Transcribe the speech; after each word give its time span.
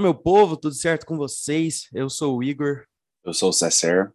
Fala, 0.00 0.12
meu 0.12 0.14
povo, 0.14 0.56
tudo 0.56 0.74
certo 0.74 1.04
com 1.04 1.18
vocês? 1.18 1.86
Eu 1.92 2.08
sou 2.08 2.38
o 2.38 2.42
Igor. 2.42 2.86
Eu 3.22 3.34
sou 3.34 3.50
o 3.50 3.52
Cesser. 3.52 4.10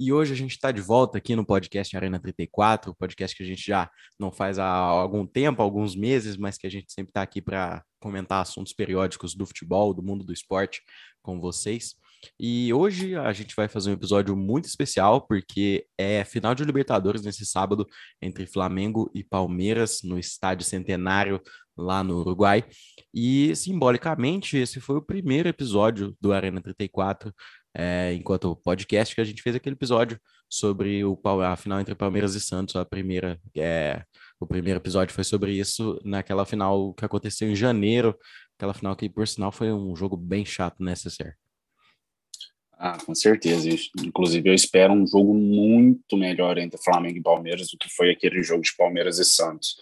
E 0.00 0.12
hoje 0.12 0.32
a 0.32 0.36
gente 0.36 0.50
está 0.50 0.72
de 0.72 0.80
volta 0.80 1.16
aqui 1.16 1.36
no 1.36 1.46
podcast 1.46 1.96
Arena 1.96 2.18
34, 2.18 2.92
podcast 2.92 3.36
que 3.36 3.44
a 3.44 3.46
gente 3.46 3.64
já 3.64 3.88
não 4.18 4.32
faz 4.32 4.58
há 4.58 4.66
algum 4.66 5.24
tempo, 5.24 5.62
alguns 5.62 5.94
meses, 5.94 6.36
mas 6.36 6.58
que 6.58 6.66
a 6.66 6.70
gente 6.70 6.92
sempre 6.92 7.10
está 7.10 7.22
aqui 7.22 7.40
para 7.40 7.84
comentar 8.00 8.42
assuntos 8.42 8.72
periódicos 8.72 9.36
do 9.36 9.46
futebol, 9.46 9.94
do 9.94 10.02
mundo 10.02 10.24
do 10.24 10.32
esporte 10.32 10.82
com 11.22 11.38
vocês. 11.38 11.94
E 12.38 12.72
hoje 12.72 13.14
a 13.14 13.32
gente 13.32 13.54
vai 13.54 13.68
fazer 13.68 13.90
um 13.90 13.94
episódio 13.94 14.36
muito 14.36 14.66
especial, 14.66 15.26
porque 15.26 15.86
é 15.98 16.24
final 16.24 16.54
de 16.54 16.64
Libertadores 16.64 17.22
nesse 17.22 17.46
sábado 17.46 17.86
entre 18.20 18.46
Flamengo 18.46 19.10
e 19.14 19.22
Palmeiras 19.24 20.00
no 20.02 20.18
Estádio 20.18 20.66
Centenário 20.66 21.40
lá 21.76 22.02
no 22.02 22.18
Uruguai. 22.18 22.64
E 23.12 23.54
simbolicamente, 23.54 24.56
esse 24.56 24.80
foi 24.80 24.96
o 24.96 25.02
primeiro 25.02 25.48
episódio 25.48 26.16
do 26.20 26.32
Arena 26.32 26.60
34, 26.60 27.32
é, 27.74 28.14
enquanto 28.14 28.56
podcast, 28.56 29.14
que 29.14 29.20
a 29.20 29.24
gente 29.24 29.42
fez 29.42 29.54
aquele 29.54 29.76
episódio 29.76 30.18
sobre 30.48 31.04
o, 31.04 31.20
a 31.42 31.56
final 31.56 31.80
entre 31.80 31.94
Palmeiras 31.94 32.34
e 32.34 32.40
Santos. 32.40 32.76
A 32.76 32.84
primeira, 32.84 33.38
é, 33.56 34.02
o 34.40 34.46
primeiro 34.46 34.78
episódio 34.80 35.14
foi 35.14 35.24
sobre 35.24 35.52
isso 35.52 36.00
naquela 36.04 36.46
final 36.46 36.94
que 36.94 37.04
aconteceu 37.04 37.48
em 37.50 37.56
janeiro, 37.56 38.16
aquela 38.56 38.74
final 38.74 38.96
que, 38.96 39.08
por 39.08 39.28
sinal, 39.28 39.52
foi 39.52 39.72
um 39.72 39.94
jogo 39.94 40.16
bem 40.16 40.44
chato, 40.44 40.82
né, 40.82 40.94
César? 40.94 41.36
Ah, 42.76 42.98
com 42.98 43.14
certeza. 43.14 43.68
Inclusive, 44.04 44.50
eu 44.50 44.54
espero 44.54 44.92
um 44.92 45.06
jogo 45.06 45.32
muito 45.32 46.16
melhor 46.16 46.58
entre 46.58 46.78
Flamengo 46.82 47.18
e 47.18 47.22
Palmeiras 47.22 47.68
do 47.70 47.78
que 47.78 47.88
foi 47.88 48.10
aquele 48.10 48.42
jogo 48.42 48.62
de 48.62 48.76
Palmeiras 48.76 49.18
e 49.18 49.24
Santos. 49.24 49.76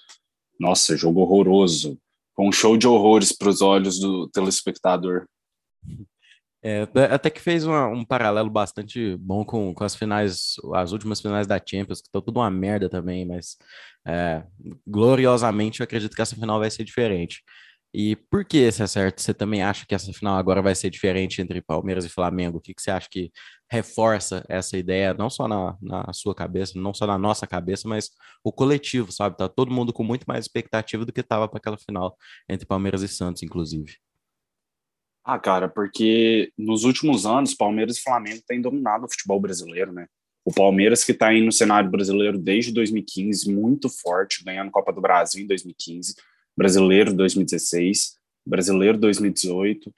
Nossa, 0.59 0.97
jogo 0.97 1.21
horroroso. 1.21 1.99
Com 2.35 2.49
um 2.49 2.53
show 2.53 2.77
de 2.77 2.87
horrores 2.87 3.33
para 3.33 3.49
os 3.49 3.61
olhos 3.61 3.99
do 3.99 4.29
telespectador. 4.29 5.27
É, 6.67 6.89
até 7.11 7.29
que 7.29 7.43
fez 7.43 7.67
uma, 7.67 7.87
um 7.89 8.05
paralelo 8.05 8.49
bastante 8.49 9.17
bom 9.19 9.45
com, 9.45 9.75
com 9.75 9.85
as 9.85 9.95
finais, 9.95 10.55
as 10.75 10.93
últimas 10.93 11.21
finais 11.21 11.47
da 11.47 11.59
Champions, 11.59 12.01
que 12.01 12.09
estão 12.09 12.23
tudo 12.23 12.41
uma 12.41 12.51
merda 12.51 12.89
também, 12.89 13.27
mas 13.27 13.59
é, 14.07 14.43
gloriosamente 14.87 15.81
eu 15.81 15.85
acredito 15.85 16.17
que 16.17 16.23
essa 16.23 16.35
final 16.35 16.59
vai 16.59 16.71
ser 16.71 16.83
diferente. 16.83 17.43
E 17.97 18.17
por 18.17 18.45
que, 18.45 18.73
se 18.73 18.83
é 18.83 18.89
certo, 18.89 19.23
você 19.23 19.33
também 19.33 19.63
acha 19.63 19.87
que 19.87 19.95
essa 19.95 20.13
final 20.13 20.37
agora 20.37 20.61
vai 20.61 20.75
ser 20.75 20.91
diferente 20.91 21.41
entre 21.41 21.63
Palmeiras 21.63 22.05
e 22.05 22.09
Flamengo? 22.09 22.59
O 22.59 22.61
que, 22.61 22.75
que 22.75 22.83
você 22.83 22.91
acha 22.91 23.09
que 23.09 23.31
reforça 23.71 24.45
essa 24.49 24.77
ideia, 24.77 25.15
não 25.15 25.31
só 25.31 25.47
na, 25.47 25.79
na 25.81 26.13
sua 26.13 26.35
cabeça, 26.35 26.73
não 26.77 26.93
só 26.93 27.07
na 27.07 27.17
nossa 27.17 27.47
cabeça, 27.47 27.87
mas 27.87 28.11
o 28.43 28.51
coletivo, 28.51 29.13
sabe? 29.13 29.37
Tá 29.37 29.49
todo 29.49 29.71
mundo 29.71 29.93
com 29.93 30.03
muito 30.03 30.25
mais 30.25 30.45
expectativa 30.45 31.05
do 31.05 31.13
que 31.13 31.21
estava 31.21 31.47
para 31.47 31.59
aquela 31.59 31.79
final 31.79 32.17
entre 32.49 32.67
Palmeiras 32.67 33.01
e 33.01 33.07
Santos, 33.07 33.45
inclusive. 33.45 33.97
Ah, 35.23 35.39
cara, 35.39 35.69
porque 35.69 36.53
nos 36.59 36.83
últimos 36.83 37.25
anos, 37.25 37.55
Palmeiras 37.55 37.99
e 37.99 38.03
Flamengo 38.03 38.43
têm 38.45 38.61
dominado 38.61 39.05
o 39.05 39.09
futebol 39.09 39.39
brasileiro, 39.39 39.93
né? 39.93 40.09
O 40.45 40.53
Palmeiras 40.53 41.05
que 41.05 41.13
está 41.13 41.29
aí 41.29 41.41
no 41.41 41.53
cenário 41.53 41.89
brasileiro 41.89 42.39
desde 42.39 42.73
2015, 42.73 43.55
muito 43.55 43.89
forte, 43.89 44.43
ganhando 44.43 44.73
Copa 44.73 44.93
do 44.93 45.01
Brasil 45.01 45.45
em 45.45 45.47
2015 45.47 46.17
Brasileiro 46.57 47.13
2016, 47.15 48.17
Brasileiro 48.47 48.99
2018, 48.99 49.93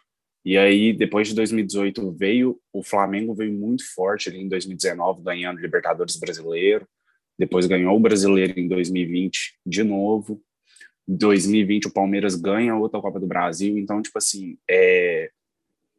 e 0.44 0.56
aí 0.56 0.92
depois 0.92 1.28
de 1.28 1.34
2018 1.34 2.12
veio 2.12 2.58
o 2.72 2.82
Flamengo 2.82 3.34
veio 3.34 3.52
muito 3.52 3.84
forte 3.94 4.28
ali 4.28 4.40
em 4.40 4.48
2019 4.48 5.22
ganhando 5.22 5.60
Libertadores 5.60 6.16
Brasileiro, 6.16 6.86
depois 7.38 7.66
ganhou 7.66 7.96
o 7.96 8.00
Brasileiro 8.00 8.58
em 8.58 8.68
2020 8.68 9.58
de 9.66 9.82
novo. 9.82 10.42
2020 11.08 11.86
o 11.86 11.92
Palmeiras 11.92 12.34
ganha 12.34 12.74
outra 12.74 13.00
Copa 13.00 13.20
do 13.20 13.26
Brasil, 13.26 13.76
então 13.78 14.02
tipo 14.02 14.18
assim, 14.18 14.56
é, 14.68 15.30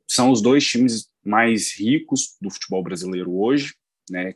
são 0.07 0.31
os 0.31 0.41
dois 0.41 0.65
times 0.65 1.09
mais 1.23 1.77
ricos 1.77 2.37
do 2.41 2.49
futebol 2.49 2.81
brasileiro 2.81 3.37
hoje, 3.37 3.75
né? 4.09 4.33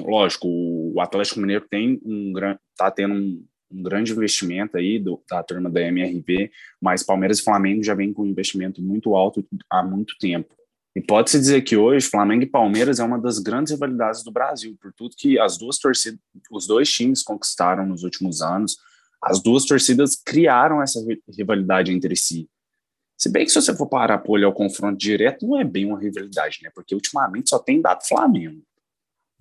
Lógico, 0.00 0.48
o 0.48 1.00
Atlético 1.00 1.40
Mineiro 1.40 1.66
tem 1.68 2.00
um 2.04 2.32
grande, 2.32 2.58
tá 2.76 2.90
tendo 2.90 3.14
um, 3.14 3.44
um 3.70 3.82
grande 3.82 4.12
investimento 4.12 4.76
aí 4.76 4.98
do, 4.98 5.22
da 5.28 5.42
turma 5.42 5.70
da 5.70 5.80
MRV, 5.80 6.50
mas 6.80 7.02
Palmeiras 7.02 7.38
e 7.38 7.44
Flamengo 7.44 7.82
já 7.82 7.94
vem 7.94 8.12
com 8.12 8.22
um 8.22 8.26
investimento 8.26 8.80
muito 8.82 9.14
alto 9.14 9.44
há 9.70 9.82
muito 9.82 10.16
tempo. 10.18 10.54
E 10.96 11.00
pode-se 11.00 11.38
dizer 11.38 11.62
que 11.62 11.76
hoje 11.76 12.08
Flamengo 12.08 12.44
e 12.44 12.46
Palmeiras 12.46 13.00
é 13.00 13.04
uma 13.04 13.18
das 13.18 13.40
grandes 13.40 13.72
rivalidades 13.72 14.22
do 14.22 14.30
Brasil, 14.30 14.76
por 14.80 14.92
tudo 14.92 15.16
que 15.16 15.38
as 15.40 15.58
duas 15.58 15.78
torcidas, 15.78 16.20
os 16.50 16.66
dois 16.66 16.90
times 16.92 17.22
conquistaram 17.22 17.84
nos 17.84 18.04
últimos 18.04 18.40
anos, 18.40 18.76
as 19.20 19.42
duas 19.42 19.64
torcidas 19.64 20.14
criaram 20.14 20.80
essa 20.80 21.00
rivalidade 21.36 21.90
entre 21.90 22.14
si. 22.14 22.48
Se 23.16 23.30
bem 23.30 23.44
que 23.44 23.50
se 23.50 23.60
você 23.60 23.74
for 23.74 23.86
parar 23.86 24.18
para 24.18 24.30
olhar 24.30 24.48
o 24.48 24.52
confronto 24.52 24.98
direto, 24.98 25.46
não 25.46 25.58
é 25.58 25.64
bem 25.64 25.86
uma 25.86 25.98
rivalidade, 25.98 26.58
né? 26.62 26.70
Porque 26.74 26.94
ultimamente 26.94 27.50
só 27.50 27.58
tem 27.58 27.80
dado 27.80 28.06
Flamengo. 28.06 28.62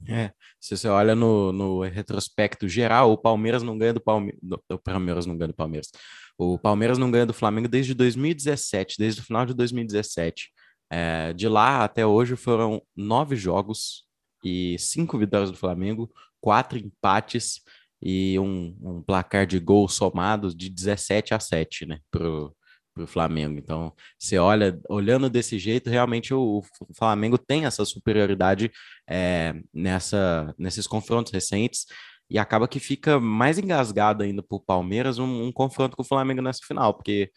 É, 0.08 0.32
se 0.60 0.76
você 0.76 0.88
olha 0.88 1.16
no, 1.16 1.52
no 1.52 1.82
retrospecto 1.84 2.68
geral, 2.68 3.12
o 3.12 3.18
Palmeiras 3.18 3.64
não 3.64 3.78
ganha 3.78 3.94
do 3.94 4.02
Palmeiras. 4.02 4.40
O 4.70 4.78
Palmeiras 4.78 5.26
não 5.26 5.38
ganha 5.38 5.48
do 5.48 5.54
Palmeiras. 5.54 5.92
O 6.38 6.58
Palmeiras 6.58 6.98
não 6.98 7.12
ganha 7.12 7.26
do 7.26 7.34
Flamengo 7.34 7.68
desde 7.68 7.94
2017, 7.94 8.98
desde 8.98 9.22
o 9.22 9.24
final 9.24 9.46
de 9.46 9.54
2017. 9.54 10.52
É, 10.90 11.34
de 11.34 11.48
lá 11.48 11.84
até 11.84 12.06
hoje 12.06 12.36
foram 12.36 12.82
nove 12.96 13.36
jogos 13.36 14.06
e 14.44 14.78
cinco 14.78 15.18
vitórias 15.18 15.50
do 15.50 15.58
Flamengo, 15.58 16.12
quatro 16.42 16.78
empates 16.78 17.62
e 18.02 18.38
um, 18.38 18.76
um 18.82 19.02
placar 19.02 19.48
de 19.48 19.60
gols 19.60 19.94
somados 19.94 20.54
de 20.54 20.70
17 20.70 21.34
a 21.34 21.40
7, 21.40 21.86
né, 21.86 22.00
pro, 22.12 22.54
para 22.94 23.04
o 23.04 23.08
Flamengo. 23.08 23.58
Então, 23.58 23.94
você 24.18 24.38
olha, 24.38 24.80
olhando 24.90 25.30
desse 25.30 25.58
jeito, 25.58 25.90
realmente 25.90 26.34
o, 26.34 26.60
o 26.60 26.94
Flamengo 26.96 27.38
tem 27.38 27.66
essa 27.66 27.84
superioridade 27.86 28.72
é, 29.10 29.56
nessa, 29.74 30.54
nesses 30.58 30.88
confrontos 30.88 31.32
recentes 31.32 31.86
e 32.30 32.38
acaba 32.38 32.68
que 32.68 32.80
fica 32.80 33.20
mais 33.20 33.58
engasgado 33.58 34.24
ainda 34.24 34.42
para 34.42 34.56
o 34.56 34.60
Palmeiras 34.60 35.20
um, 35.20 35.46
um, 35.46 35.52
confronto 35.52 35.96
com 35.96 36.04
o 36.04 36.06
Flamengo 36.08 36.42
nessa 36.42 36.62
final, 36.66 36.94
porque 36.94 37.32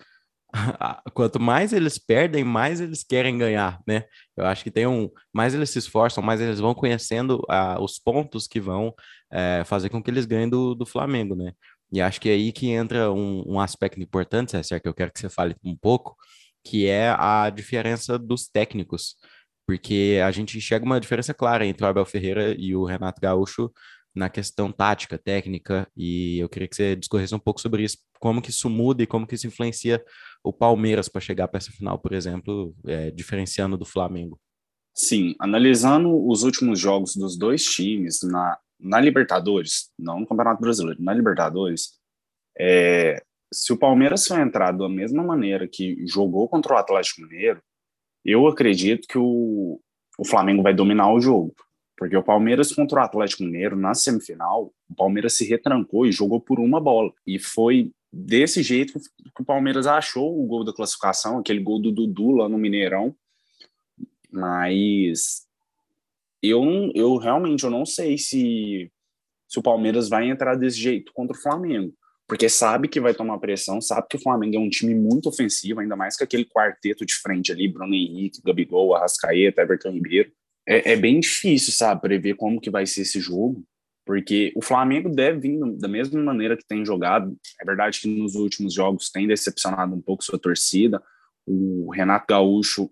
quanto 1.12 1.40
mais 1.40 1.72
eles 1.72 1.98
perdem, 1.98 2.44
mais 2.44 2.80
eles 2.80 3.02
querem 3.02 3.36
ganhar, 3.36 3.80
né? 3.86 4.04
Eu 4.36 4.46
acho 4.46 4.62
que 4.64 4.70
tem 4.70 4.86
um, 4.86 5.10
mais 5.32 5.54
eles 5.54 5.70
se 5.70 5.78
esforçam, 5.78 6.22
mais 6.22 6.40
eles 6.40 6.60
vão 6.60 6.74
conhecendo 6.74 7.36
uh, 7.50 7.82
os 7.82 7.98
pontos 7.98 8.46
que 8.46 8.60
vão 8.60 8.88
uh, 8.88 9.64
fazer 9.64 9.88
com 9.90 10.02
que 10.02 10.10
eles 10.10 10.24
ganhem 10.24 10.48
do, 10.48 10.74
do 10.74 10.86
Flamengo, 10.86 11.34
né? 11.34 11.52
E 11.92 12.00
acho 12.00 12.20
que 12.20 12.28
é 12.28 12.32
aí 12.32 12.52
que 12.52 12.68
entra 12.68 13.12
um, 13.12 13.44
um 13.46 13.60
aspecto 13.60 14.00
importante, 14.00 14.52
César, 14.52 14.80
que 14.80 14.88
eu 14.88 14.94
quero 14.94 15.12
que 15.12 15.20
você 15.20 15.28
fale 15.28 15.54
um 15.64 15.76
pouco, 15.76 16.16
que 16.64 16.86
é 16.86 17.10
a 17.10 17.48
diferença 17.48 18.18
dos 18.18 18.48
técnicos, 18.48 19.14
porque 19.66 20.20
a 20.24 20.30
gente 20.30 20.58
enxerga 20.58 20.84
uma 20.84 21.00
diferença 21.00 21.32
clara 21.32 21.64
entre 21.66 21.84
o 21.84 21.88
Abel 21.88 22.04
Ferreira 22.04 22.54
e 22.58 22.74
o 22.74 22.84
Renato 22.84 23.20
Gaúcho 23.20 23.70
na 24.14 24.30
questão 24.30 24.72
tática, 24.72 25.18
técnica, 25.18 25.86
e 25.94 26.38
eu 26.38 26.48
queria 26.48 26.66
que 26.66 26.74
você 26.74 26.96
discorresse 26.96 27.34
um 27.34 27.38
pouco 27.38 27.60
sobre 27.60 27.84
isso, 27.84 27.98
como 28.18 28.40
que 28.40 28.48
isso 28.48 28.70
muda 28.70 29.02
e 29.02 29.06
como 29.06 29.26
que 29.26 29.34
isso 29.34 29.46
influencia 29.46 30.02
o 30.42 30.52
Palmeiras 30.52 31.06
para 31.06 31.20
chegar 31.20 31.46
para 31.48 31.58
essa 31.58 31.70
final, 31.70 31.98
por 31.98 32.14
exemplo, 32.14 32.74
é, 32.86 33.10
diferenciando 33.10 33.76
do 33.76 33.84
Flamengo. 33.84 34.40
Sim, 34.94 35.34
analisando 35.38 36.26
os 36.26 36.42
últimos 36.42 36.80
jogos 36.80 37.14
dos 37.14 37.36
dois 37.36 37.62
times 37.62 38.20
na, 38.22 38.58
na 38.78 39.00
Libertadores, 39.00 39.90
não 39.98 40.20
no 40.20 40.26
Campeonato 40.26 40.60
Brasileiro, 40.60 41.02
na 41.02 41.12
Libertadores, 41.14 41.98
é, 42.58 43.22
se 43.52 43.72
o 43.72 43.78
Palmeiras 43.78 44.26
for 44.26 44.38
entrar 44.40 44.72
da 44.72 44.88
mesma 44.88 45.22
maneira 45.22 45.68
que 45.68 46.04
jogou 46.06 46.48
contra 46.48 46.74
o 46.74 46.76
Atlético 46.76 47.22
Mineiro, 47.22 47.62
eu 48.24 48.46
acredito 48.46 49.06
que 49.06 49.18
o, 49.18 49.80
o 50.18 50.24
Flamengo 50.24 50.62
vai 50.62 50.74
dominar 50.74 51.12
o 51.12 51.20
jogo. 51.20 51.54
Porque 51.96 52.16
o 52.16 52.22
Palmeiras 52.22 52.72
contra 52.74 53.00
o 53.00 53.02
Atlético 53.02 53.44
Mineiro, 53.44 53.76
na 53.76 53.94
semifinal, 53.94 54.72
o 54.88 54.94
Palmeiras 54.94 55.34
se 55.34 55.46
retrancou 55.46 56.06
e 56.06 56.12
jogou 56.12 56.40
por 56.40 56.60
uma 56.60 56.80
bola. 56.80 57.10
E 57.26 57.38
foi 57.38 57.90
desse 58.12 58.62
jeito 58.62 58.98
que 58.98 59.42
o 59.42 59.44
Palmeiras 59.44 59.86
achou 59.86 60.38
o 60.38 60.46
gol 60.46 60.64
da 60.64 60.74
classificação, 60.74 61.38
aquele 61.38 61.60
gol 61.60 61.80
do 61.80 61.90
Dudu 61.90 62.32
lá 62.32 62.48
no 62.48 62.58
Mineirão. 62.58 63.14
Mas 64.30 65.45
eu, 66.48 66.90
eu 66.94 67.16
realmente 67.16 67.64
eu 67.64 67.70
não 67.70 67.84
sei 67.84 68.18
se, 68.18 68.90
se 69.48 69.58
o 69.58 69.62
Palmeiras 69.62 70.08
vai 70.08 70.28
entrar 70.28 70.56
desse 70.56 70.78
jeito 70.78 71.12
contra 71.14 71.36
o 71.36 71.40
Flamengo. 71.40 71.92
Porque 72.28 72.48
sabe 72.48 72.88
que 72.88 73.00
vai 73.00 73.14
tomar 73.14 73.38
pressão, 73.38 73.80
sabe 73.80 74.08
que 74.10 74.16
o 74.16 74.20
Flamengo 74.20 74.56
é 74.56 74.58
um 74.58 74.68
time 74.68 74.94
muito 74.94 75.28
ofensivo, 75.28 75.78
ainda 75.78 75.94
mais 75.94 76.16
que 76.16 76.24
aquele 76.24 76.44
quarteto 76.44 77.06
de 77.06 77.14
frente 77.14 77.52
ali, 77.52 77.68
Bruno 77.68 77.94
Henrique, 77.94 78.42
Gabigol, 78.44 78.96
Arrascaeta, 78.96 79.62
Everton 79.62 79.92
Ribeiro. 79.92 80.32
É, 80.66 80.92
é 80.92 80.96
bem 80.96 81.20
difícil, 81.20 81.72
sabe, 81.72 82.00
prever 82.00 82.34
como 82.34 82.60
que 82.60 82.68
vai 82.68 82.84
ser 82.84 83.02
esse 83.02 83.20
jogo, 83.20 83.64
porque 84.04 84.52
o 84.56 84.62
Flamengo 84.62 85.08
deve 85.08 85.38
vir 85.38 85.78
da 85.78 85.86
mesma 85.86 86.20
maneira 86.20 86.56
que 86.56 86.66
tem 86.66 86.84
jogado. 86.84 87.36
É 87.60 87.64
verdade 87.64 88.00
que 88.00 88.08
nos 88.08 88.34
últimos 88.34 88.74
jogos 88.74 89.08
tem 89.08 89.28
decepcionado 89.28 89.94
um 89.94 90.00
pouco 90.00 90.24
sua 90.24 90.38
torcida. 90.38 91.00
O 91.46 91.92
Renato 91.92 92.26
Gaúcho 92.28 92.90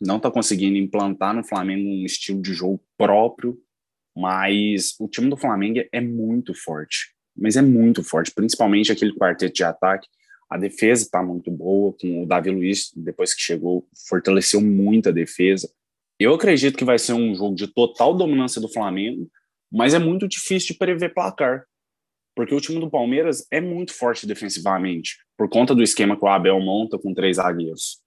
não 0.00 0.16
está 0.16 0.30
conseguindo 0.30 0.76
implantar 0.76 1.34
no 1.34 1.44
Flamengo 1.44 1.88
um 1.88 2.04
estilo 2.04 2.40
de 2.42 2.52
jogo 2.52 2.82
próprio, 2.96 3.58
mas 4.14 4.94
o 4.98 5.08
time 5.08 5.28
do 5.28 5.36
Flamengo 5.36 5.80
é 5.92 6.00
muito 6.00 6.54
forte, 6.54 7.14
mas 7.36 7.56
é 7.56 7.62
muito 7.62 8.02
forte, 8.02 8.32
principalmente 8.34 8.92
aquele 8.92 9.14
quarteto 9.14 9.54
de 9.54 9.64
ataque. 9.64 10.08
A 10.48 10.56
defesa 10.56 11.02
está 11.02 11.22
muito 11.22 11.50
boa, 11.50 11.94
com 12.00 12.22
o 12.22 12.26
Davi 12.26 12.50
Luiz, 12.50 12.92
depois 12.96 13.34
que 13.34 13.40
chegou, 13.40 13.86
fortaleceu 14.08 14.60
muito 14.60 15.08
a 15.08 15.12
defesa. 15.12 15.68
Eu 16.18 16.34
acredito 16.34 16.78
que 16.78 16.84
vai 16.84 16.98
ser 16.98 17.12
um 17.12 17.34
jogo 17.34 17.54
de 17.54 17.66
total 17.66 18.14
dominância 18.14 18.60
do 18.60 18.72
Flamengo, 18.72 19.28
mas 19.70 19.92
é 19.92 19.98
muito 19.98 20.28
difícil 20.28 20.72
de 20.72 20.78
prever 20.78 21.12
placar, 21.12 21.64
porque 22.34 22.54
o 22.54 22.60
time 22.60 22.78
do 22.80 22.88
Palmeiras 22.88 23.46
é 23.50 23.60
muito 23.60 23.92
forte 23.92 24.26
defensivamente, 24.26 25.16
por 25.36 25.48
conta 25.48 25.74
do 25.74 25.82
esquema 25.82 26.16
que 26.16 26.24
o 26.24 26.28
Abel 26.28 26.60
monta 26.60 26.98
com 26.98 27.12
três 27.12 27.36
zagueiros. 27.36 28.00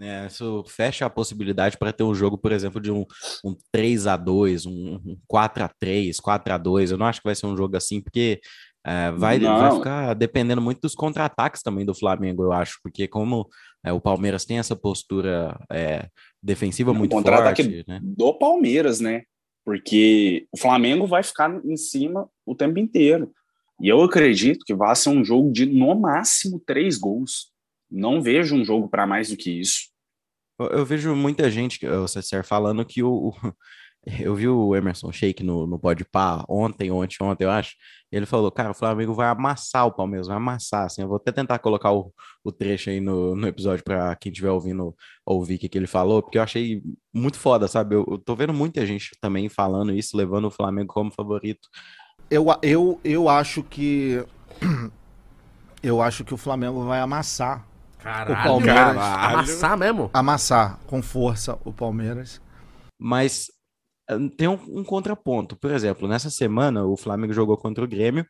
É, 0.00 0.26
isso 0.26 0.64
fecha 0.66 1.06
a 1.06 1.10
possibilidade 1.10 1.78
para 1.78 1.92
ter 1.92 2.02
um 2.02 2.14
jogo, 2.14 2.36
por 2.36 2.50
exemplo, 2.50 2.80
de 2.80 2.90
um, 2.90 3.04
um 3.44 3.54
3 3.70 4.08
a 4.08 4.16
2 4.16 4.66
um, 4.66 5.00
um 5.04 5.16
4 5.26 5.64
a 5.64 5.68
3 5.68 6.18
4 6.18 6.52
a 6.52 6.58
2 6.58 6.90
Eu 6.90 6.98
não 6.98 7.06
acho 7.06 7.20
que 7.20 7.28
vai 7.28 7.34
ser 7.34 7.46
um 7.46 7.56
jogo 7.56 7.76
assim, 7.76 8.00
porque 8.00 8.40
é, 8.86 9.10
vai, 9.12 9.38
vai 9.38 9.72
ficar 9.72 10.14
dependendo 10.14 10.60
muito 10.60 10.80
dos 10.82 10.94
contra-ataques 10.94 11.62
também 11.62 11.86
do 11.86 11.94
Flamengo, 11.94 12.42
eu 12.42 12.52
acho, 12.52 12.78
porque 12.82 13.08
como 13.08 13.48
é, 13.82 13.92
o 13.92 14.00
Palmeiras 14.00 14.44
tem 14.44 14.58
essa 14.58 14.76
postura 14.76 15.58
é, 15.72 16.06
defensiva 16.42 16.92
muito 16.92 17.12
forte. 17.12 17.84
Né? 17.88 18.00
Do 18.02 18.34
Palmeiras, 18.34 19.00
né? 19.00 19.22
Porque 19.64 20.46
o 20.52 20.58
Flamengo 20.58 21.06
vai 21.06 21.22
ficar 21.22 21.50
em 21.64 21.76
cima 21.76 22.28
o 22.44 22.54
tempo 22.54 22.78
inteiro. 22.78 23.32
E 23.80 23.88
eu 23.88 24.02
acredito 24.02 24.64
que 24.66 24.74
vai 24.74 24.94
ser 24.94 25.08
um 25.08 25.24
jogo 25.24 25.50
de, 25.50 25.64
no 25.64 25.94
máximo, 25.94 26.62
três 26.64 26.98
gols. 26.98 27.53
Não 27.94 28.20
vejo 28.20 28.56
um 28.56 28.64
jogo 28.64 28.88
para 28.88 29.06
mais 29.06 29.28
do 29.28 29.36
que 29.36 29.60
isso. 29.60 29.88
Eu, 30.58 30.66
eu 30.66 30.84
vejo 30.84 31.14
muita 31.14 31.48
gente, 31.50 31.86
o 31.86 32.08
César, 32.08 32.42
falando 32.42 32.84
que 32.84 33.02
o, 33.02 33.32
eu 34.20 34.34
vi 34.34 34.48
o 34.48 34.74
Emerson 34.74 35.12
Sheik 35.12 35.44
no, 35.44 35.66
no 35.66 35.78
Podpah 35.78 36.44
ontem, 36.48 36.90
ontem, 36.90 37.16
ontem, 37.22 37.44
eu 37.44 37.50
acho. 37.50 37.74
Ele 38.10 38.26
falou, 38.26 38.50
cara, 38.50 38.70
o 38.70 38.74
Flamengo 38.74 39.14
vai 39.14 39.28
amassar 39.28 39.86
o 39.86 39.92
Palmeiras, 39.92 40.26
vai 40.26 40.36
amassar, 40.36 40.86
assim. 40.86 41.02
Eu 41.02 41.08
vou 41.08 41.16
até 41.16 41.30
tentar 41.32 41.58
colocar 41.60 41.92
o, 41.92 42.12
o 42.44 42.52
trecho 42.52 42.90
aí 42.90 43.00
no, 43.00 43.34
no 43.36 43.46
episódio 43.46 43.84
para 43.84 44.14
quem 44.16 44.30
estiver 44.30 44.50
ouvindo 44.50 44.94
ouvir 45.24 45.54
o 45.54 45.58
que, 45.58 45.68
que 45.68 45.78
ele 45.78 45.86
falou, 45.86 46.22
porque 46.22 46.38
eu 46.38 46.42
achei 46.42 46.82
muito 47.12 47.38
foda, 47.38 47.68
sabe? 47.68 47.94
Eu, 47.94 48.04
eu 48.08 48.18
tô 48.18 48.34
vendo 48.34 48.52
muita 48.52 48.84
gente 48.84 49.12
também 49.20 49.48
falando 49.48 49.92
isso, 49.92 50.16
levando 50.16 50.46
o 50.46 50.50
Flamengo 50.50 50.92
como 50.92 51.12
favorito. 51.12 51.68
Eu, 52.30 52.46
eu, 52.62 53.00
eu 53.04 53.28
acho 53.28 53.62
que. 53.62 54.24
Eu 55.82 56.00
acho 56.00 56.24
que 56.24 56.32
o 56.32 56.38
Flamengo 56.38 56.82
vai 56.86 56.98
amassar 56.98 57.68
Caralho, 58.04 58.32
o 58.32 58.42
Palmeiras. 58.42 58.96
Caralho. 58.96 59.34
Amassar 59.38 59.78
mesmo? 59.78 60.10
Amassar 60.12 60.78
com 60.86 61.02
força 61.02 61.58
o 61.64 61.72
Palmeiras. 61.72 62.38
Mas 63.00 63.46
tem 64.36 64.46
um, 64.46 64.58
um, 64.68 64.84
contraponto. 64.84 65.56
Por 65.56 65.70
exemplo, 65.70 66.06
nessa 66.06 66.28
semana 66.28 66.84
o 66.84 66.98
Flamengo 66.98 67.32
jogou 67.32 67.56
contra 67.56 67.82
o 67.82 67.88
Grêmio 67.88 68.26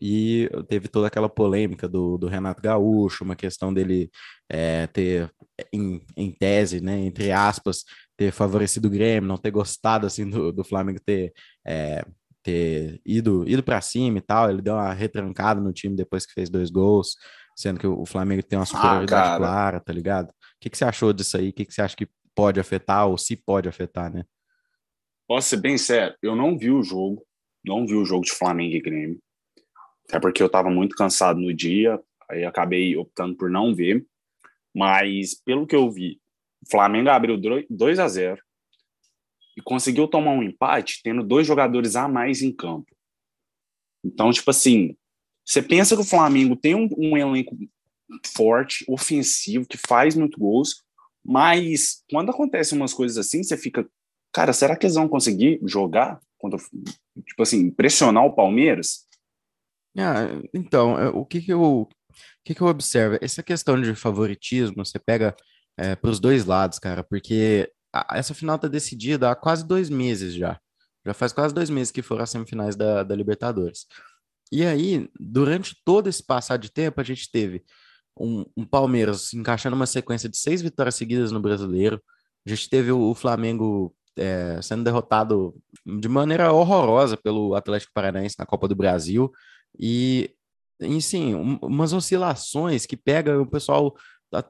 e 0.00 0.50
teve 0.68 0.88
toda 0.88 1.06
aquela 1.06 1.28
polêmica 1.28 1.88
do, 1.88 2.18
do 2.18 2.26
Renato 2.26 2.60
Gaúcho, 2.60 3.22
uma 3.22 3.36
questão 3.36 3.72
dele 3.72 4.10
é, 4.50 4.88
ter, 4.88 5.30
em, 5.72 6.02
em, 6.16 6.32
tese, 6.32 6.80
né, 6.80 6.98
entre 6.98 7.30
aspas, 7.30 7.84
ter 8.16 8.32
favorecido 8.32 8.88
o 8.88 8.90
Grêmio, 8.90 9.28
não 9.28 9.36
ter 9.36 9.52
gostado 9.52 10.04
assim 10.04 10.28
do, 10.28 10.50
do 10.50 10.64
Flamengo 10.64 10.98
ter, 10.98 11.32
é, 11.64 12.04
ter 12.42 13.00
ido, 13.06 13.48
ido 13.48 13.62
para 13.62 13.80
cima 13.80 14.18
e 14.18 14.20
tal. 14.22 14.50
Ele 14.50 14.60
deu 14.60 14.74
uma 14.74 14.92
retrancada 14.92 15.60
no 15.60 15.72
time 15.72 15.94
depois 15.94 16.26
que 16.26 16.32
fez 16.32 16.50
dois 16.50 16.70
gols, 16.70 17.14
sendo 17.56 17.78
que 17.78 17.86
o, 17.86 18.06
Flamengo 18.06 18.42
tem 18.42 18.58
uma 18.58 18.64
ah, 18.64 18.66
superioridade 18.66 19.34
ah, 19.34 19.36
clara, 19.36 19.80
tá 19.80 19.92
ligado? 19.92 20.30
O 20.30 20.34
que, 20.60 20.70
que 20.70 20.76
você 20.76 20.84
achou 20.84 21.12
disso 21.12 21.36
aí? 21.36 21.50
O 21.50 21.52
que, 21.52 21.64
que 21.64 21.74
você 21.74 21.82
acha 21.82 21.96
que 21.96 22.08
pode 22.34 22.58
afetar 22.60 23.08
ou 23.08 23.18
se 23.18 23.36
pode 23.36 23.68
afetar, 23.68 24.12
né? 24.12 24.24
Posso 25.26 25.48
ser 25.48 25.58
bem 25.58 25.78
sério, 25.78 26.16
eu 26.22 26.34
não 26.34 26.58
vi 26.58 26.70
o 26.70 26.82
jogo, 26.82 27.24
não 27.64 27.86
vi 27.86 27.94
o 27.94 28.04
jogo 28.04 28.24
de 28.24 28.32
Flamengo 28.32 28.74
e 28.74 28.80
Grêmio, 28.80 29.20
até 30.08 30.20
porque 30.20 30.42
eu 30.42 30.46
estava 30.46 30.68
muito 30.68 30.96
cansado 30.96 31.40
no 31.40 31.54
dia, 31.54 32.00
aí 32.28 32.44
acabei 32.44 32.96
optando 32.96 33.36
por 33.36 33.50
não 33.50 33.74
ver, 33.74 34.04
mas 34.74 35.34
pelo 35.34 35.66
que 35.66 35.76
eu 35.76 35.90
vi, 35.90 36.20
o 36.66 36.70
Flamengo 36.70 37.08
abriu 37.08 37.40
2 37.68 37.98
a 37.98 38.08
0 38.08 38.42
e 39.56 39.62
conseguiu 39.62 40.08
tomar 40.08 40.32
um 40.32 40.42
empate 40.42 41.00
tendo 41.02 41.22
dois 41.22 41.46
jogadores 41.46 41.96
a 41.96 42.08
mais 42.08 42.42
em 42.42 42.54
campo. 42.54 42.94
Então, 44.04 44.30
tipo 44.32 44.50
assim, 44.50 44.96
você 45.44 45.62
pensa 45.62 45.94
que 45.96 46.02
o 46.02 46.06
Flamengo 46.06 46.56
tem 46.56 46.74
um, 46.74 46.88
um 46.96 47.16
elenco 47.16 47.56
forte, 48.34 48.84
ofensivo, 48.88 49.66
que 49.66 49.78
faz 49.78 50.14
muito 50.14 50.38
gols, 50.38 50.82
mas 51.24 52.02
quando 52.10 52.30
acontecem 52.30 52.76
umas 52.76 52.92
coisas 52.92 53.16
assim, 53.16 53.42
você 53.42 53.56
fica, 53.56 53.88
Cara, 54.32 54.52
será 54.54 54.74
que 54.74 54.86
eles 54.86 54.96
vão 54.96 55.06
conseguir 55.06 55.60
jogar 55.64 56.18
contra, 56.38 56.58
tipo 56.58 57.42
assim, 57.42 57.70
pressionar 57.70 58.24
o 58.24 58.34
Palmeiras? 58.34 59.06
Ah, 59.96 60.26
então, 60.54 60.98
é, 60.98 61.08
o 61.10 61.24
que 61.26 61.42
que 61.42 61.52
eu, 61.52 61.62
o 61.62 61.88
que 62.42 62.54
que 62.54 62.62
eu 62.62 62.66
observo? 62.66 63.18
Essa 63.20 63.42
questão 63.42 63.80
de 63.80 63.94
favoritismo, 63.94 64.84
você 64.84 64.98
pega 64.98 65.36
é, 65.76 65.94
para 65.94 66.10
os 66.10 66.18
dois 66.18 66.46
lados, 66.46 66.78
cara, 66.78 67.04
porque 67.04 67.70
a, 67.92 68.16
essa 68.16 68.32
final 68.32 68.58
tá 68.58 68.68
decidida 68.68 69.30
há 69.30 69.36
quase 69.36 69.66
dois 69.66 69.90
meses 69.90 70.34
já. 70.34 70.58
Já 71.04 71.12
faz 71.12 71.32
quase 71.32 71.52
dois 71.52 71.68
meses 71.68 71.90
que 71.90 72.00
foram 72.00 72.22
as 72.22 72.30
semifinais 72.30 72.74
da, 72.74 73.02
da 73.02 73.14
Libertadores. 73.14 73.86
E 74.52 74.66
aí, 74.66 75.08
durante 75.18 75.74
todo 75.82 76.08
esse 76.08 76.22
passar 76.22 76.58
de 76.58 76.70
tempo, 76.70 77.00
a 77.00 77.04
gente 77.04 77.30
teve 77.30 77.64
um, 78.20 78.44
um 78.54 78.66
Palmeiras 78.66 79.32
encaixando 79.32 79.74
uma 79.74 79.86
sequência 79.86 80.28
de 80.28 80.36
seis 80.36 80.60
vitórias 80.60 80.94
seguidas 80.94 81.32
no 81.32 81.40
Brasileiro. 81.40 82.02
A 82.46 82.50
gente 82.50 82.68
teve 82.68 82.92
o, 82.92 83.14
Flamengo 83.14 83.94
é, 84.14 84.60
sendo 84.60 84.84
derrotado 84.84 85.54
de 85.86 86.06
maneira 86.06 86.52
horrorosa 86.52 87.16
pelo 87.16 87.54
Atlético 87.54 87.92
Paranaense 87.94 88.36
na 88.38 88.44
Copa 88.44 88.68
do 88.68 88.76
Brasil 88.76 89.32
e, 89.80 90.34
e 90.78 91.00
sim, 91.00 91.34
um, 91.34 91.56
umas 91.62 91.94
oscilações 91.94 92.84
que 92.84 92.96
pega 92.96 93.40
o 93.40 93.46
pessoal. 93.46 93.96